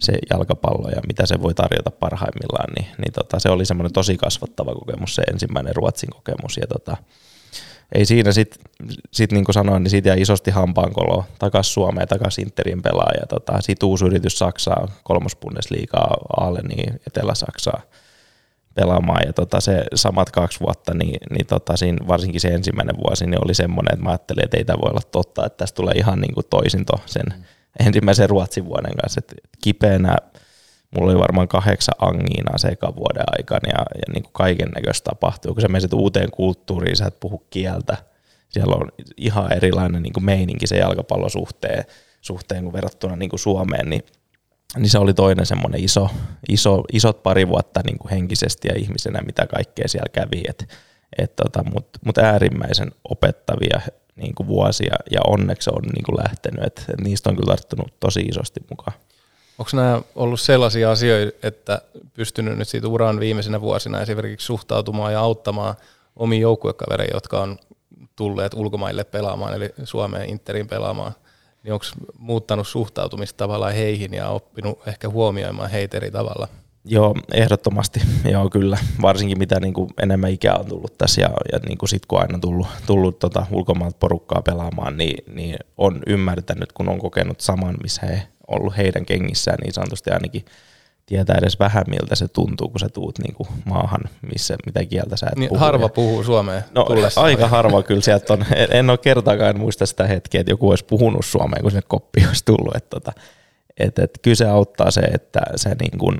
[0.00, 4.16] se jalkapallo ja mitä se voi tarjota parhaimmillaan, niin, niin tota, se oli semmoinen tosi
[4.16, 6.56] kasvattava kokemus, se ensimmäinen Ruotsin kokemus.
[6.56, 6.96] Ja tota,
[7.94, 8.62] ei siinä sitten,
[9.10, 13.26] sit niin kuin sanoin, niin siitä jäi isosti hampaankolo takaisin Suomeen, takaisin Interin pelaa ja
[13.26, 17.80] tota, sitten uusi yritys Saksaa, kolmosbundesliigaa Aaleniin, Etelä-Saksaa
[18.74, 19.22] pelaamaan.
[19.26, 23.44] Ja tota, se samat kaksi vuotta, niin, niin tota, siinä, varsinkin se ensimmäinen vuosi niin
[23.44, 26.20] oli semmoinen, että mä ajattelin, että ei tämä voi olla totta, että tästä tulee ihan
[26.20, 27.24] niin kuin toisinto sen
[27.86, 30.16] ensimmäisen Ruotsin vuoden kanssa, että kipeänä
[30.94, 35.10] mulla oli varmaan kahdeksan angiinaa se ekan vuoden aikana ja, ja niin kuin kaiken näköistä
[35.10, 35.54] tapahtuu.
[35.54, 37.96] Kun sä menet uuteen kulttuuriin, sä et puhu kieltä,
[38.48, 41.84] siellä on ihan erilainen niin kuin meininki se jalkapallosuhteen
[42.20, 44.02] suhteen kuin verrattuna niin kuin Suomeen, niin,
[44.76, 46.08] niin se oli toinen semmoinen iso,
[46.48, 50.42] iso, isot pari vuotta niin kuin henkisesti ja ihmisenä, mitä kaikkea siellä kävi.
[50.48, 50.68] Et,
[51.18, 53.80] et tota, Mutta mut äärimmäisen opettavia
[54.16, 58.20] niin kuin vuosia ja onneksi on niin kuin lähtenyt, et niistä on kyllä tarttunut tosi
[58.20, 58.96] isosti mukaan.
[59.58, 61.82] Onko nämä ollut sellaisia asioita, että
[62.14, 65.74] pystynyt nyt siitä uran viimeisenä vuosina esimerkiksi suhtautumaan ja auttamaan
[66.16, 67.58] omiin joukkuekavereita, jotka on
[68.16, 71.12] tulleet ulkomaille pelaamaan, eli Suomeen Interin pelaamaan,
[71.62, 71.84] niin onko
[72.18, 76.48] muuttanut suhtautumista tavallaan heihin ja oppinut ehkä huomioimaan heitä eri tavalla?
[76.84, 78.00] Joo, ehdottomasti.
[78.32, 78.78] Joo, kyllä.
[79.02, 82.20] Varsinkin mitä niin kuin enemmän ikää on tullut tässä ja, ja niin kuin sit kun
[82.20, 87.74] aina tullut, tullut tota ulkomailta porukkaa pelaamaan, niin, niin on ymmärtänyt, kun on kokenut saman,
[87.82, 90.44] missä he ollut heidän kengissään niin sanotusti ainakin
[91.06, 94.00] tietää edes vähän, miltä se tuntuu, kun sä tuut niin kuin maahan,
[94.32, 95.60] missä, mitä kieltä sä et Niin puhu.
[95.60, 97.20] harva puhuu suomea No tullessa.
[97.20, 98.44] aika harva kyllä sieltä on.
[98.56, 102.24] En- En ole kertaakaan muista sitä hetkeä, että joku olisi puhunut suomea, kun sinne koppi
[102.28, 102.76] olisi tullut.
[102.76, 103.12] Että tota,
[103.78, 106.18] et, et, kyllä se auttaa se, että sä niin kuin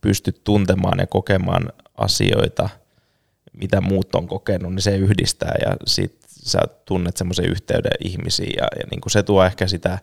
[0.00, 2.68] pystyt tuntemaan ja kokemaan asioita,
[3.52, 8.66] mitä muut on kokenut, niin se yhdistää ja sit sä tunnet semmoisen yhteyden ihmisiin ja,
[8.80, 9.98] ja niin kuin se tuo ehkä sitä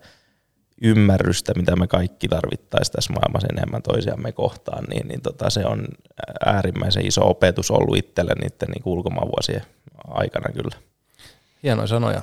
[0.81, 5.87] ymmärrystä, mitä me kaikki tarvittaisiin tässä maailmassa enemmän toisiamme kohtaan, niin, niin tota, se on
[6.45, 9.61] äärimmäisen iso opetus ollut itselle niiden niin ulkomaanvuosien
[10.07, 10.75] aikana kyllä.
[11.63, 12.21] Hienoja sanoja,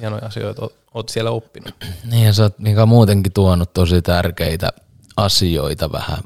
[0.00, 1.74] hienoja asioita oot- siellä oppinut.
[2.10, 4.72] Niin ja sä oot Mika muutenkin tuonut tosi tärkeitä
[5.16, 6.18] asioita vähän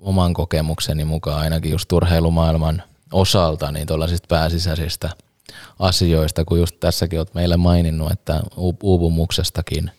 [0.00, 2.82] oman kokemukseni mukaan, ainakin just urheilumaailman
[3.12, 5.10] osalta, niin tuollaisista pääsisäisistä
[5.78, 8.42] asioista, kun just tässäkin oot meille maininnut, että
[8.82, 9.90] uupumuksestakin,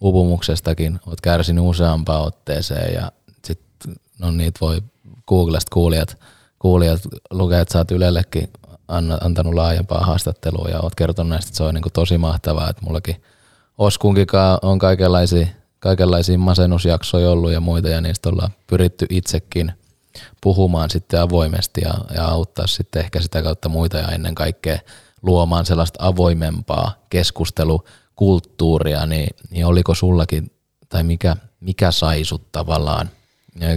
[0.00, 3.12] uupumuksestakin oot kärsinyt useampaan otteeseen ja
[3.44, 4.82] sitten no niitä voi
[5.28, 6.16] Googlesta kuulijat,
[6.58, 8.50] kuulijat lukea, että sä oot Ylellekin
[9.20, 13.22] antanut laajempaa haastattelua ja oot kertonut näistä, että se on niin tosi mahtavaa, että mullakin
[13.78, 15.46] Oskunkikaan on kaikenlaisia,
[15.80, 19.72] kaikenlaisia masennusjaksoja ollut ja muita, ja niistä ollaan pyritty itsekin
[20.40, 24.78] puhumaan sitten avoimesti ja, ja auttaa sitten ehkä sitä kautta muita ja ennen kaikkea
[25.22, 30.50] luomaan sellaista avoimempaa keskustelukulttuuria, niin, niin oliko sullakin,
[30.88, 33.10] tai mikä, mikä sai sut tavallaan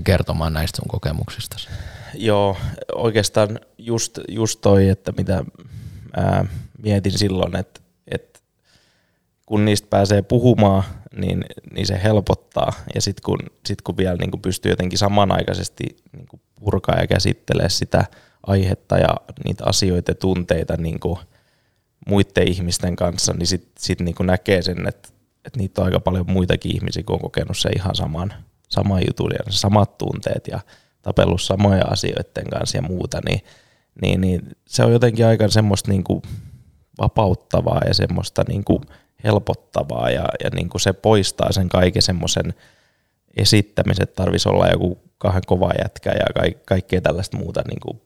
[0.03, 1.57] kertomaan näistä sun kokemuksista?
[2.13, 2.57] Joo,
[2.95, 5.45] oikeastaan just, just toi, että mitä
[6.17, 6.45] ää,
[6.83, 7.81] mietin silloin, että
[9.45, 10.83] kun niistä pääsee puhumaan,
[11.15, 12.73] niin, niin se helpottaa.
[12.95, 15.83] Ja sitten kun, sit kun vielä niin kuin pystyy jotenkin samanaikaisesti
[16.17, 16.27] niin
[16.59, 18.05] purkaa ja käsittelee sitä
[18.47, 19.15] aihetta ja
[19.45, 20.99] niitä asioita ja tunteita niin
[22.07, 25.09] muiden ihmisten kanssa, niin sitten sit niin näkee sen, että,
[25.45, 28.33] että niitä on aika paljon muitakin ihmisiä, kun on kokenut se ihan saman,
[28.69, 30.59] saman jutun ja samat tunteet ja
[31.01, 33.41] tapellut samoja asioiden kanssa ja muuta, niin,
[34.01, 36.21] niin, niin se on jotenkin aika semmoista niin kuin
[36.97, 38.81] vapauttavaa ja semmoista niin kuin
[39.23, 42.53] helpottavaa ja, ja niin kuin se poistaa sen kaiken semmoisen
[43.37, 48.01] esittämisen, että tarvitsisi olla joku kahden kova jätkä ja ka- kaikkea tällaista muuta niin kuin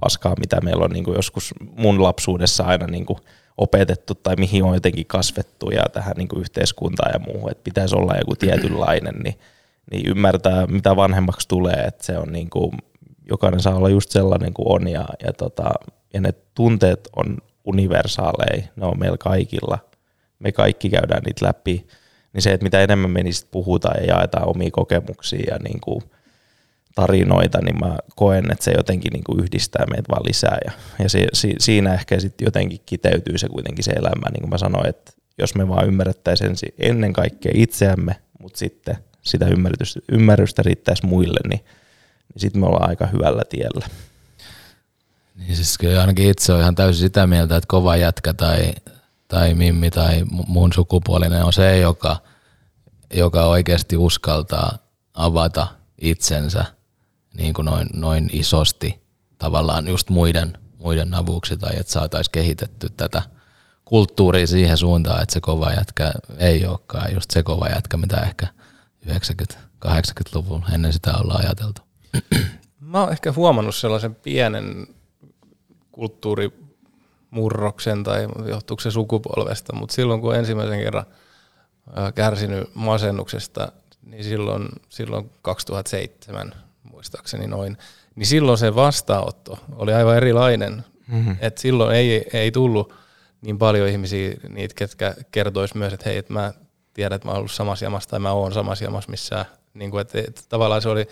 [0.00, 3.18] paskaa, mitä meillä on niin kuin joskus mun lapsuudessa aina niin kuin
[3.58, 7.96] opetettu tai mihin on jotenkin kasvettu ja tähän niin kuin yhteiskuntaan ja muuhun, että pitäisi
[7.96, 9.38] olla joku tietynlainen, niin,
[9.90, 12.72] niin ymmärtää, mitä vanhemmaksi tulee, että se on niin kuin,
[13.28, 15.70] jokainen saa olla just sellainen kuin on ja, ja, tota,
[16.14, 19.78] ja ne tunteet on universaaleja, ne on meillä kaikilla,
[20.38, 21.86] me kaikki käydään niitä läpi,
[22.32, 26.02] niin se, että mitä enemmän me niistä puhutaan ja jaetaan omia kokemuksia ja niin kuin
[26.94, 30.58] tarinoita, niin mä koen, että se jotenkin niin kuin yhdistää meitä vaan lisää.
[30.64, 30.72] Ja,
[31.02, 34.58] ja se, si, siinä ehkä sitten jotenkin kiteytyy se kuitenkin se elämä, niin kuin mä
[34.58, 41.06] sanoin, että jos me vaan ymmärrettäisiin ennen kaikkea itseämme, mutta sitten sitä ymmärrystä, ymmärrystä riittäisi
[41.06, 41.60] muille, niin,
[42.34, 43.86] niin sitten me ollaan aika hyvällä tiellä.
[45.36, 48.72] Niin siis kyllä ainakin itse on ihan täysin sitä mieltä, että kova jätkä tai,
[49.28, 52.16] tai mimmi tai muun sukupuolinen on se, joka,
[53.14, 54.78] joka oikeasti uskaltaa
[55.14, 55.66] avata
[56.00, 56.64] itsensä
[57.34, 59.00] niin kuin noin, noin isosti
[59.38, 63.22] tavallaan just muiden, muiden avuksi tai että saataisiin kehitetty tätä
[63.84, 68.46] kulttuuria siihen suuntaan, että se kova jätkä ei olekaan just se kova jätkä, mitä ehkä
[69.06, 71.82] 90-80-luvulla ennen sitä ollaan ajateltu.
[72.80, 74.86] Mä oon ehkä huomannut sellaisen pienen
[77.28, 81.06] kulttuurimurroksen tai johtuuko se sukupolvesta, mutta silloin kun ensimmäisen kerran
[82.14, 83.72] kärsinyt masennuksesta,
[84.06, 87.78] niin silloin, silloin 2007 muistaakseni noin,
[88.14, 90.84] niin silloin se vastaanotto oli aivan erilainen.
[91.08, 91.36] Mm-hmm.
[91.40, 92.94] Et silloin ei, ei tullut
[93.40, 96.52] niin paljon ihmisiä, niitä, ketkä kertois myös, että hei, että mä
[96.94, 99.44] tiedän, että mä oon ollut samassa jamassa tai mä oon samassa jamassa missään.
[99.74, 101.08] Niin kuin, että, että tavallaan se oli,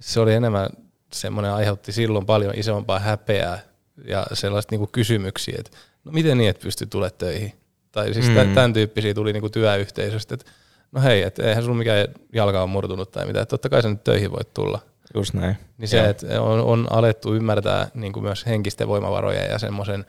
[0.00, 0.68] se oli enemmän
[1.12, 3.73] semmoinen, aiheutti silloin paljon isompaa häpeää
[4.04, 7.52] ja sellaista niin kuin kysymyksiä, että no miten niin, että pystyy tulemaan töihin?
[7.92, 8.54] Tai siis mm.
[8.54, 10.50] tämän tyyppisiä tuli niin kuin työyhteisöstä, että
[10.92, 13.88] no hei, että eihän sulla mikään jalka on murtunut tai mitä, että totta kai sä
[13.88, 14.80] nyt töihin voit tulla.
[15.14, 15.56] Just näin.
[15.78, 20.04] Niin se, että on, on alettu ymmärtää niin kuin myös henkisten voimavaroja ja semmoisen,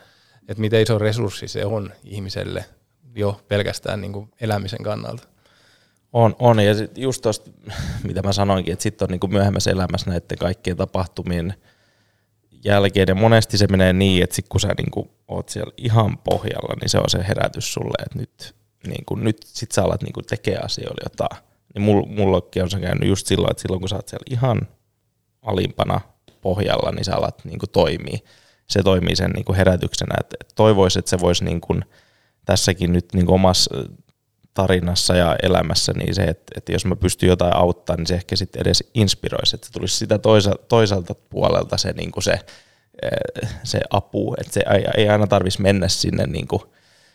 [0.48, 2.66] että miten iso resurssi se on ihmiselle
[3.16, 5.24] jo pelkästään niin kuin elämisen kannalta.
[6.14, 6.60] On, on.
[6.60, 7.52] ja sit just tuosta,
[8.08, 11.54] mitä mä sanoinkin, että sitten on niin kuin myöhemmässä elämässä näiden kaikkien tapahtumien
[12.66, 16.18] jälkeen, ja monesti se menee niin, että sit kun sä niin kuin oot siellä ihan
[16.18, 18.56] pohjalla, niin se on se herätys sulle, että nyt,
[18.88, 21.44] niin kuin, nyt sit sä alat niin kuin tekee asioille jotain.
[21.76, 24.68] Niin mullakin on se käynyt just silloin, että silloin kun sä oot siellä ihan
[25.42, 26.02] alimpana
[26.42, 28.24] pohjalla, niin sä alat niin kuin toimii.
[28.68, 31.86] Se toimii sen niin kuin herätyksenä, että toivoisi, että se voisi niin kuin
[32.46, 33.76] tässäkin nyt niin kuin omassa
[34.56, 38.36] tarinassa ja elämässä, niin se, että, että jos mä pystyn jotain auttaa, niin se ehkä
[38.36, 42.40] sitten edes inspiroisi, että se tulisi sitä toisa, toiselta puolelta se, niin kuin se,
[43.02, 46.62] eh, se apu, että se ei, ei aina tarvitsisi mennä sinne, niin kuin,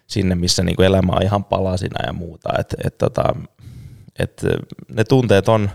[0.06, 3.34] sinne missä niin kuin elämä on ihan palasina ja muuta, että et, tota,
[4.18, 4.42] et
[4.88, 5.70] ne tunteet on,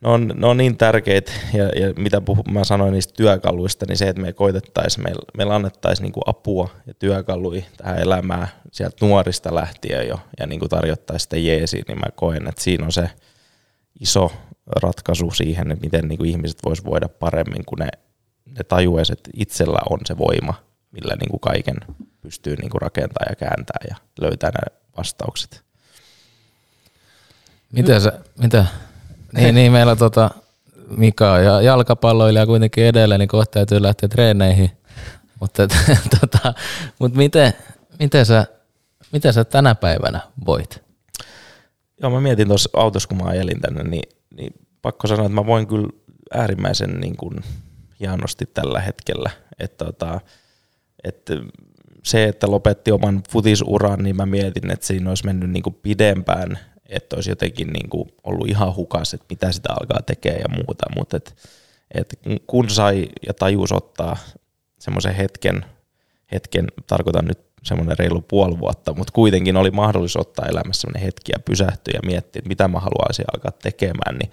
[0.00, 3.96] ne on, ne on niin tärkeitä, ja, ja mitä puhu, mä sanoin niistä työkaluista, niin
[3.96, 9.54] se, että me koitettaisiin, meillä, meillä annettaisiin niin apua ja työkaluja tähän elämään sieltä nuorista
[9.54, 13.10] lähtien jo, ja niin kuin tarjottaisiin sitä jeesiä, niin mä koen, että siinä on se
[14.00, 14.32] iso
[14.82, 17.88] ratkaisu siihen, että miten niin kuin ihmiset vois voida paremmin, kun ne,
[18.46, 20.54] ne tajuaisi, että itsellä on se voima,
[20.90, 21.76] millä niin kuin kaiken
[22.20, 25.62] pystyy niin kuin rakentamaan ja kääntämään ja löytää ne vastaukset.
[27.72, 28.66] Mitä sä, mitä,
[29.32, 30.30] niin, niin meillä tota,
[30.96, 34.70] Mika on ja jalkapalloilija kuitenkin edellä, niin kohta täytyy lähteä treeneihin.
[35.40, 35.68] Mutta
[36.20, 36.54] tota,
[36.98, 37.52] mut miten,
[37.98, 38.46] miten, sä,
[39.12, 40.82] miten sä tänä päivänä voit?
[42.02, 44.52] Joo, mä mietin tuossa autossa, kun mä ajelin tänne, niin, niin
[44.82, 45.88] pakko sanoa, että mä voin kyllä
[46.34, 47.34] äärimmäisen niin kuin
[48.00, 49.30] hienosti tällä hetkellä.
[49.58, 50.20] Että tota,
[51.04, 51.34] että
[52.04, 56.58] se, että lopetti oman futisuran, niin mä mietin, että siinä olisi mennyt niin kuin pidempään
[56.88, 60.86] että olisi jotenkin niin kuin ollut ihan hukas, että mitä sitä alkaa tekemään ja muuta,
[60.96, 61.36] mutta et,
[61.94, 62.14] et
[62.46, 64.16] kun sai ja tajus ottaa
[64.78, 65.64] semmoisen hetken,
[66.32, 71.32] hetken, tarkoitan nyt semmoinen reilu puoli vuotta, mutta kuitenkin oli mahdollisuus ottaa elämässä semmoinen hetki
[71.32, 74.30] ja pysähtyä ja miettiä, että mitä mä haluaisin alkaa tekemään, niin,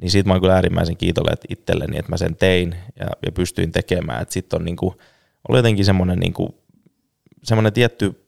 [0.00, 3.72] niin siitä mä oon kyllä äärimmäisen kiitollinen itselleni, että mä sen tein ja, ja pystyin
[3.72, 4.94] tekemään, että sitten on niin kuin,
[5.48, 6.54] oli jotenkin semmoinen niin kuin
[7.42, 8.24] semmoinen tietty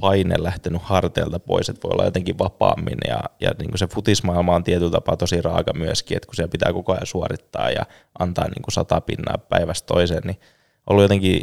[0.00, 4.54] paine lähtenyt harteilta pois, että voi olla jotenkin vapaammin ja, ja niin kuin se futismaailma
[4.54, 7.86] on tietyllä tapaa tosi raaka myöskin, että kun siellä pitää koko ajan suorittaa ja
[8.18, 10.40] antaa niin kuin sata pinnaa päivästä toiseen, niin
[10.86, 11.40] ollut jotenkin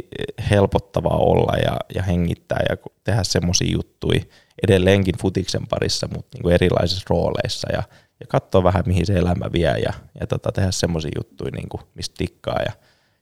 [0.50, 4.20] helpottavaa olla ja, ja hengittää ja tehdä semmoisia juttuja
[4.62, 7.82] edelleenkin futiksen parissa, mutta niin kuin erilaisissa rooleissa ja,
[8.20, 11.80] ja katsoa vähän, mihin se elämä vie ja, ja tota, tehdä semmoisia juttuja, niin kuin,
[11.94, 12.72] mistä tikkaa ja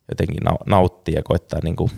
[0.09, 1.91] jotenkin nauttia ja koittaa niin kuin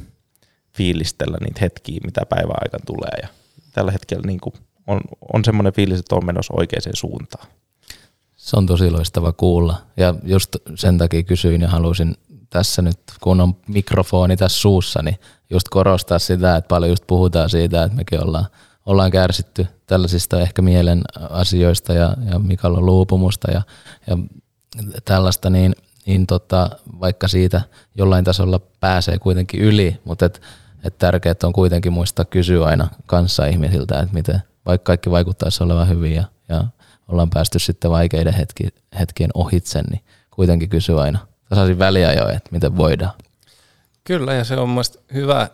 [0.78, 3.18] fiilistellä niitä hetkiä, mitä päivän aikana tulee.
[3.22, 3.28] Ja
[3.72, 4.54] tällä hetkellä niin kuin
[4.86, 5.00] on,
[5.32, 7.46] on semmoinen fiilis, että on menossa oikeaan suuntaan.
[8.36, 9.76] Se on tosi loistava kuulla.
[9.96, 12.14] Ja just sen takia kysyin ja halusin
[12.50, 15.16] tässä nyt, kun on mikrofoni tässä suussa, niin
[15.50, 18.46] just korostaa sitä, että paljon just puhutaan siitä, että mekin ollaan,
[18.86, 23.62] ollaan kärsitty tällaisista ehkä mielen asioista ja, ja Mikael on luupumusta ja,
[24.06, 24.16] ja
[25.04, 25.74] tällaista, niin,
[26.06, 26.70] niin tota,
[27.00, 27.60] vaikka siitä
[27.94, 30.40] jollain tasolla pääsee kuitenkin yli, mutta et,
[30.89, 35.89] et tärkeää on kuitenkin muistaa kysyä aina kanssa ihmisiltä, että miten, vaikka kaikki vaikuttaisi olevan
[35.89, 36.64] hyvin ja, ja
[37.09, 38.68] ollaan päästy sitten vaikeiden hetki,
[38.99, 41.18] hetkien ohitse, niin kuitenkin kysyä aina
[41.49, 43.12] tasaisin väliajoin, että miten voidaan.
[44.05, 45.49] Kyllä, ja se on mielestäni hyvä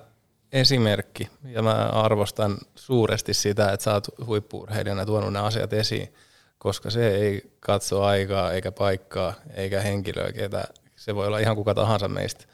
[0.52, 6.14] esimerkki, ja mä arvostan suuresti sitä, että sä oot huippuurheilijana tuonut nämä asiat esiin,
[6.58, 10.64] koska se ei katso aikaa eikä paikkaa eikä henkilöä, ketä
[10.96, 12.44] se voi olla ihan kuka tahansa meistä,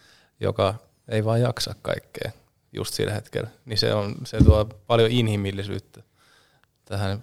[0.41, 0.75] joka
[1.09, 2.31] ei vaan jaksa kaikkea
[2.73, 3.51] just sillä hetkellä.
[3.65, 6.03] Niin se, on, se tuo paljon inhimillisyyttä
[6.85, 7.23] tähän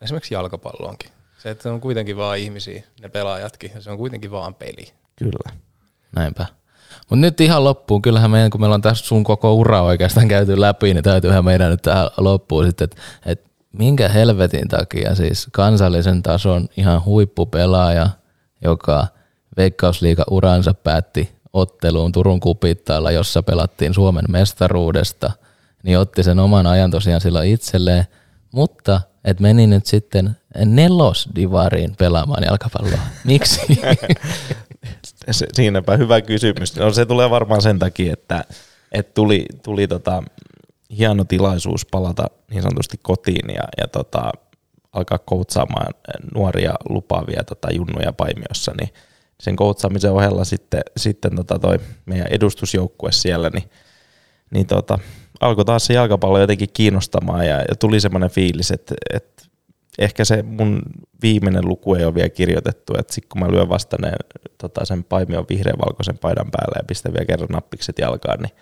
[0.00, 1.10] esimerkiksi jalkapalloonkin.
[1.38, 4.92] Se, että se on kuitenkin vaan ihmisiä, ne pelaajatkin, ja se on kuitenkin vaan peli.
[5.16, 5.56] Kyllä.
[6.16, 6.46] Näinpä.
[7.00, 10.60] Mutta nyt ihan loppuun, kyllähän meidän, kun meillä on tässä sun koko ura oikeastaan käyty
[10.60, 16.22] läpi, niin täytyyhän meidän nyt tähän loppuun sitten, että et minkä helvetin takia siis kansallisen
[16.22, 18.10] tason ihan huippupelaaja,
[18.64, 19.06] joka
[19.56, 25.32] Veikkausliiga uransa päätti otteluun Turun kupittaalla, jossa pelattiin Suomen mestaruudesta,
[25.82, 28.04] niin otti sen oman ajan tosiaan sillä itselleen,
[28.52, 32.98] mutta et meni nyt sitten nelosdivariin pelaamaan jalkapalloa.
[33.24, 33.60] Miksi?
[35.54, 36.76] Siinäpä hyvä kysymys.
[36.76, 38.44] No, se tulee varmaan sen takia, että,
[38.92, 40.22] että tuli, tuli tota,
[40.98, 44.32] hieno tilaisuus palata niin sanotusti kotiin ja, ja tota,
[44.92, 45.94] alkaa koutsaamaan
[46.34, 48.90] nuoria lupaavia tota, junnuja Paimiossa, niin
[49.42, 53.70] sen koutsaamisen ohella sitten, sitten tota toi meidän edustusjoukkue siellä, niin,
[54.50, 54.98] niin tota,
[55.40, 59.42] alkoi taas se jalkapallo jotenkin kiinnostamaan ja, ja tuli semmoinen fiilis, että, että
[59.98, 60.82] ehkä se mun
[61.22, 64.12] viimeinen luku ei ole vielä kirjoitettu, että sitten kun mä lyön vasta ne,
[64.58, 68.52] tota, sen paimion vihreän valkoisen paidan päälle ja pistän vielä kerran nappikset jalkaan, niin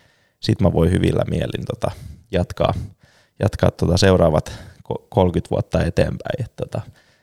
[0.40, 1.90] sit mä voin hyvillä mielin tota,
[2.30, 2.74] jatkaa,
[3.38, 4.52] jatkaa tota seuraavat
[5.08, 6.44] 30 vuotta eteenpäin.
[6.44, 6.80] Et, tota,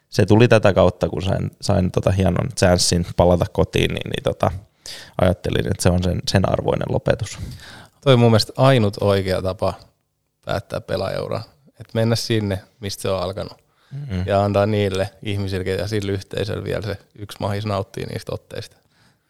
[0.09, 4.51] se tuli tätä kautta, kun sain, sain tota hienon chanssin palata kotiin, niin, niin tota,
[5.21, 7.39] ajattelin, että se on sen, sen arvoinen lopetus.
[8.01, 9.73] Toi on mun mielestä ainut oikea tapa
[10.45, 11.41] päättää pelaajaura.
[11.67, 13.57] Että mennä sinne, mistä se on alkanut.
[13.91, 14.23] Mm-hmm.
[14.25, 18.77] Ja antaa niille ihmisille ja sille yhteisölle vielä se yksi mahis nauttii niistä otteista.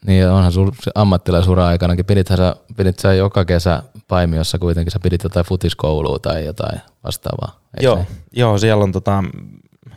[0.06, 5.24] Niin onhan sun ammattilaisura aikanakin, pidit sä, pidit sä joka kesä Paimiossa kuitenkin, sä pidit
[5.24, 7.60] jotain futiskoulua tai jotain vastaavaa.
[7.82, 9.24] Joo, joo, siellä on tota,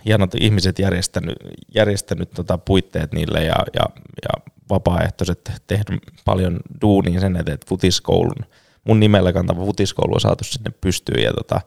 [0.07, 1.37] hienot ihmiset järjestänyt,
[1.75, 3.85] järjestänyt tota puitteet niille ja, ja,
[4.23, 8.45] ja vapaaehtoiset tehnyt paljon duunia sen eteen, että futiskoulun,
[8.85, 11.61] mun nimellä kantava futiskoulu on saatu sinne pystyyn ja tota,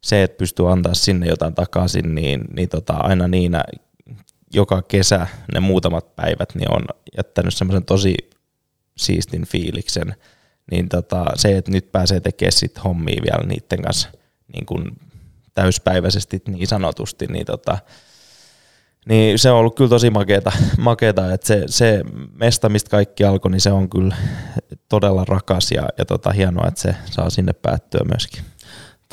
[0.00, 3.64] se, että pystyy antaa sinne jotain takaisin, niin, niin tota, aina niinä
[4.54, 6.84] joka kesä ne muutamat päivät niin on
[7.16, 8.14] jättänyt semmoisen tosi
[8.96, 10.14] siistin fiiliksen,
[10.70, 14.08] niin tota, se, että nyt pääsee tekemään sit hommia vielä niiden kanssa
[14.52, 14.84] niin kuin
[15.58, 17.78] täyspäiväisesti niin sanotusti, niin, tota,
[19.08, 22.04] niin se on ollut kyllä tosi makeeta, makeeta että se, se
[22.34, 24.16] mesta, mistä kaikki alkoi, niin se on kyllä
[24.88, 28.42] todella rakas ja, ja tota, hienoa, että se saa sinne päättyä myöskin.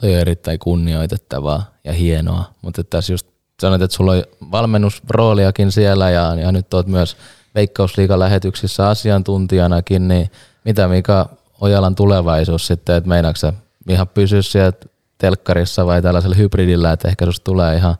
[0.01, 3.27] Toi on erittäin kunnioitettavaa ja hienoa, mutta tässä just
[3.61, 7.17] sanoit, että sulla on valmennusrooliakin siellä ja, ja nyt oot myös
[7.55, 10.31] Veikkausliigan lähetyksissä asiantuntijanakin, niin
[10.65, 11.29] mitä Mika
[11.61, 13.53] Ojalan tulevaisuus sitten, että meinaatko
[13.89, 14.87] ihan pysyä sieltä
[15.17, 17.95] telkkarissa vai tällaisella hybridillä, että ehkä susta tulee ihan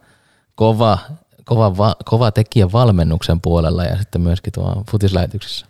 [0.55, 0.97] kova,
[1.45, 5.65] kova, va, kova tekijä valmennuksen puolella ja sitten myöskin tuo futislähetyksissä?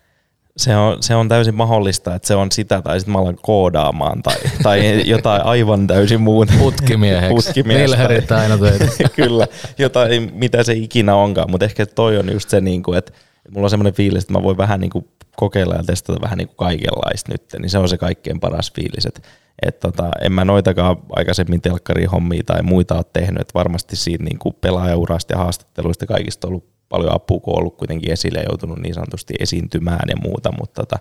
[0.57, 4.23] Se on, se on täysin mahdollista, että se on sitä tai sitten mä alan koodaamaan
[4.23, 6.53] tai, tai jotain aivan täysin muuta.
[6.59, 7.29] Putkimieheksi.
[7.29, 7.97] Putkimieheksi.
[7.97, 8.85] Niillä aina töitä.
[9.15, 13.11] Kyllä, jotain mitä se ikinä onkaan, mutta ehkä toi on just se, niin kuin, että
[13.51, 16.47] mulla on semmoinen fiilis, että mä voin vähän niin kuin kokeilla ja testata vähän niin
[16.47, 19.21] kuin kaikenlaista nyt, niin se on se kaikkein paras fiilis, että
[19.61, 24.39] et tota, en mä noitakaan aikaisemmin telkkarihommia tai muita ole tehnyt, että varmasti siinä niin
[24.39, 28.45] kuin pelaajaurasta ja haastatteluista kaikista on ollut paljon apua, kun on ollut kuitenkin esille ja
[28.49, 30.99] joutunut niin sanotusti esiintymään ja muuta, mutta tota,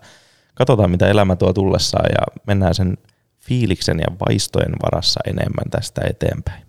[0.55, 2.99] katsotaan mitä elämä tuo tullessaan ja mennään sen
[3.41, 6.65] fiiliksen ja vaistojen varassa enemmän tästä eteenpäin.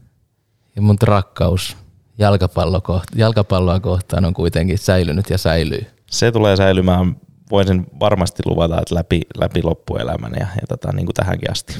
[0.75, 1.77] Ja mun rakkaus
[2.17, 5.85] jalkapallo koht- jalkapalloa kohtaan on kuitenkin säilynyt ja säilyy.
[6.11, 7.15] Se tulee säilymään,
[7.51, 11.75] voisin varmasti luvata, että läpi, läpi loppuelämän ja, ja tota, niin kuin tähänkin asti.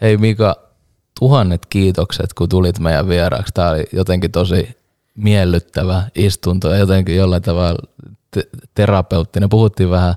[0.00, 0.56] Hei Mika,
[1.20, 3.54] tuhannet kiitokset, kun tulit meidän vieraaksi.
[3.54, 4.76] Tämä oli jotenkin tosi
[5.14, 7.88] miellyttävä istunto ja jotenkin jollain tavalla
[8.30, 9.48] te- terapeuttinen.
[9.48, 10.14] Puhuttiin vähän,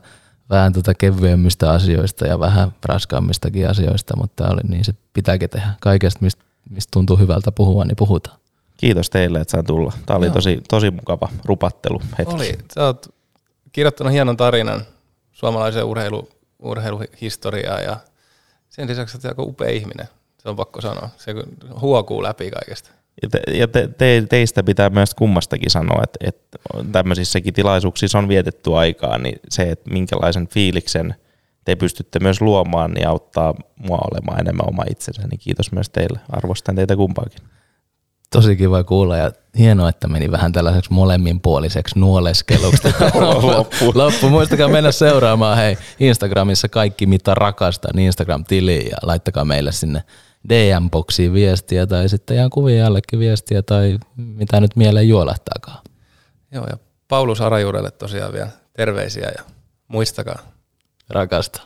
[0.49, 5.67] vähän tota kevyemmistä asioista ja vähän raskaammistakin asioista, mutta tämä oli niin, se pitääkin tehdä.
[5.81, 8.37] Kaikesta, mistä, mistä tuntuu hyvältä puhua, niin puhutaan.
[8.77, 9.93] Kiitos teille, että sain tulla.
[10.05, 12.35] Tämä oli tosi, tosi mukava rupattelu hetki.
[12.35, 12.57] Oli.
[12.73, 13.15] Sä oot
[13.71, 14.81] kirjoittanut hienon tarinan
[15.31, 17.97] suomalaisen urheilu, urheiluhistoriaa ja
[18.69, 20.07] sen lisäksi olet aika upea ihminen.
[20.37, 21.09] Se on pakko sanoa.
[21.17, 21.33] Se
[21.81, 22.91] huokuu läpi kaikesta.
[23.21, 26.57] Ja, te, ja te, te, teistä pitää myös kummastakin sanoa, että, että
[26.91, 31.15] tämmöisissäkin tilaisuuksissa on vietetty aikaa, niin se, että minkälaisen fiiliksen
[31.65, 35.21] te pystytte myös luomaan, niin auttaa mua olemaan enemmän oma itsensä.
[35.27, 36.19] Niin kiitos myös teille.
[36.29, 37.41] Arvostan teitä kumpaakin.
[38.31, 42.87] Tosi kiva kuulla ja hienoa, että meni vähän tällaiseksi molemminpuoliseksi nuoleskeluksi.
[43.41, 43.91] Loppu.
[43.95, 44.29] Loppu.
[44.29, 50.03] Muistakaa mennä seuraamaan hei Instagramissa kaikki mitä rakastan Instagram-tiliin ja laittakaa meille sinne
[50.49, 55.83] DM-boksiin viestiä tai sitten ihan kuvien jällekin viestiä tai mitä nyt mieleen juolahtaakaan.
[56.51, 59.43] Joo, ja Paulus Arajuudelle tosiaan vielä terveisiä ja
[59.87, 60.39] muistakaa.
[61.09, 61.61] Rakasta.